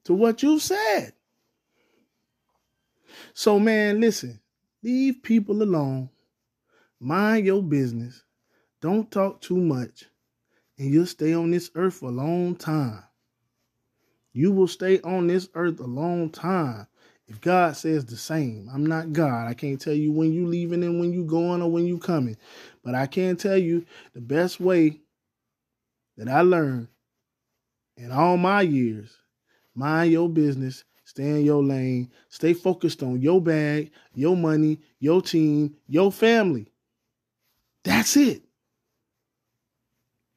to 0.06 0.14
what 0.14 0.44
you've 0.44 0.62
said. 0.62 1.14
So 3.34 3.60
man, 3.60 4.02
listen, 4.02 4.40
leave 4.82 5.22
people 5.24 5.62
alone 5.62 6.10
Mind 7.04 7.46
your 7.46 7.62
business. 7.62 8.24
Don't 8.80 9.12
talk 9.12 9.42
too 9.42 9.58
much, 9.58 10.06
and 10.78 10.90
you'll 10.90 11.06
stay 11.06 11.34
on 11.34 11.52
this 11.52 11.70
earth 11.76 11.96
for 11.96 12.08
a 12.08 12.14
long 12.14 12.56
time. 12.56 13.04
You 14.32 14.54
will 14.54 14.70
stay 14.70 15.02
on 15.02 15.28
this 15.28 15.50
earth 15.54 15.82
a 15.82 15.86
long 15.86 16.30
time. 16.30 16.88
If 17.28 17.42
God 17.42 17.76
says 17.76 18.06
the 18.06 18.16
same, 18.16 18.70
I'm 18.74 18.86
not 18.86 19.12
God. 19.12 19.50
I 19.50 19.54
can't 19.54 19.82
tell 19.82 19.94
you 19.94 20.14
when 20.14 20.32
you 20.32 20.48
leaving 20.48 20.82
and 20.82 20.98
when 20.98 21.12
you 21.12 21.26
going 21.26 21.62
or 21.62 21.70
when 21.70 21.86
you 21.86 21.98
coming. 21.98 22.38
But 22.84 22.96
I 22.96 23.08
can 23.08 23.36
tell 23.38 23.58
you 23.58 23.86
the 24.14 24.22
best 24.22 24.60
way 24.60 25.00
that 26.18 26.28
I 26.28 26.42
learned 26.42 26.88
in 27.98 28.12
all 28.12 28.38
my 28.38 28.62
years, 28.62 29.16
mind 29.76 30.12
your 30.12 30.30
business, 30.30 30.84
stay 31.06 31.30
in 31.30 31.46
your 31.46 31.64
lane, 31.64 32.12
stay 32.30 32.54
focused 32.54 33.04
on 33.04 33.22
your 33.22 33.42
bag, 33.42 33.92
your 34.14 34.36
money, 34.36 34.80
your 35.00 35.22
team, 35.22 35.76
your 35.88 36.12
family. 36.12 36.68
That's 37.84 38.18
it. 38.18 38.42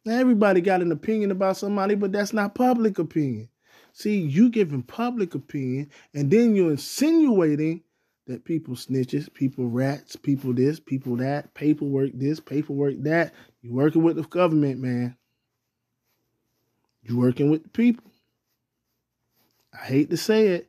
Now, 0.04 0.18
everybody 0.18 0.60
got 0.60 0.82
an 0.82 0.92
opinion 0.92 1.32
about 1.32 1.56
somebody, 1.56 1.96
but 1.96 2.12
that's 2.12 2.32
not 2.32 2.54
public 2.54 2.98
opinion. 2.98 3.48
See, 3.92 4.18
you 4.18 4.50
giving 4.50 4.82
public 4.82 5.34
opinion, 5.34 5.90
and 6.14 6.30
then 6.30 6.54
you're 6.54 6.70
insinuating 6.70 7.82
that 8.26 8.44
people 8.44 8.74
snitches, 8.74 9.32
people 9.32 9.66
rats, 9.68 10.16
people 10.16 10.52
this, 10.52 10.80
people 10.80 11.16
that, 11.16 11.54
paperwork 11.54 12.10
this, 12.14 12.40
paperwork 12.40 12.94
that. 13.02 13.32
You're 13.62 13.74
working 13.74 14.02
with 14.02 14.16
the 14.16 14.22
government, 14.22 14.80
man. 14.80 15.16
You're 17.02 17.18
working 17.18 17.50
with 17.50 17.62
the 17.62 17.68
people. 17.68 18.10
I 19.72 19.84
hate 19.84 20.10
to 20.10 20.16
say 20.16 20.48
it, 20.48 20.68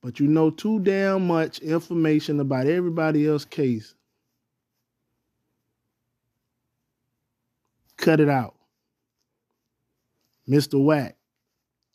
but 0.00 0.18
you 0.18 0.26
know 0.26 0.50
too 0.50 0.80
damn 0.80 1.26
much 1.26 1.58
information 1.58 2.40
about 2.40 2.66
everybody 2.66 3.26
else's 3.26 3.44
case. 3.46 3.94
Cut 7.96 8.20
it 8.20 8.28
out. 8.28 8.54
Mr. 10.48 10.82
Wack. 10.82 11.16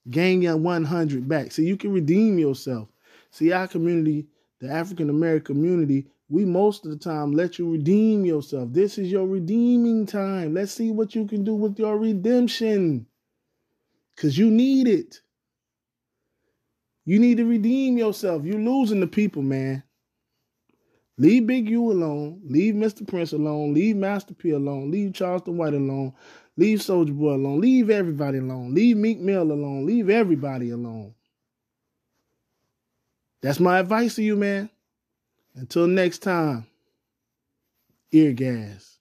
Gain 0.10 0.42
your 0.42 0.58
100 0.58 1.28
back. 1.28 1.52
See, 1.52 1.66
you 1.66 1.78
can 1.78 1.92
redeem 1.92 2.40
yourself. 2.40 2.90
See, 3.32 3.52
our 3.52 3.68
community, 3.68 4.28
the 4.60 4.70
African 4.70 5.10
American 5.10 5.56
community, 5.56 6.08
we 6.30 6.46
most 6.46 6.86
of 6.86 6.92
the 6.92 6.98
time 6.98 7.32
let 7.32 7.58
you 7.58 7.72
redeem 7.72 8.26
yourself. 8.26 8.72
This 8.72 8.98
is 8.98 9.12
your 9.12 9.28
redeeming 9.28 10.06
time. 10.06 10.54
Let's 10.54 10.72
see 10.72 10.92
what 10.92 11.16
you 11.16 11.26
can 11.26 11.44
do 11.44 11.56
with 11.56 11.80
your 11.80 11.98
redemption. 11.98 13.08
Because 14.16 14.38
you 14.38 14.52
need 14.52 14.88
it. 14.88 15.22
You 17.06 17.20
need 17.20 17.38
to 17.38 17.46
redeem 17.46 17.98
yourself. 17.98 18.44
You're 18.46 18.60
losing 18.60 19.00
the 19.00 19.08
people, 19.08 19.42
man. 19.42 19.84
Leave 21.18 21.48
Big 21.48 21.70
U 21.70 21.92
alone. 21.92 22.42
Leave 22.46 22.76
Mr. 22.76 23.06
Prince 23.08 23.34
alone. 23.34 23.74
Leave 23.74 23.96
Master 23.96 24.34
P 24.34 24.52
alone. 24.52 24.92
Leave 24.92 25.14
Charleston 25.14 25.58
White 25.58 25.74
alone. 25.74 26.14
Leave 26.56 26.80
Soulja 26.80 27.18
Boy 27.18 27.34
alone. 27.34 27.60
Leave 27.60 27.90
everybody 27.90 28.38
alone. 28.38 28.74
Leave 28.74 28.98
Meek 28.98 29.20
Mill 29.20 29.52
alone. 29.52 29.86
Leave 29.86 30.10
everybody 30.10 30.70
alone. 30.70 31.14
That's 33.42 33.60
my 33.60 33.80
advice 33.80 34.16
to 34.16 34.24
you, 34.24 34.36
man. 34.36 34.70
Until 35.56 35.88
next 35.88 36.20
time, 36.20 36.68
ear 38.12 38.34
gas. 38.34 38.99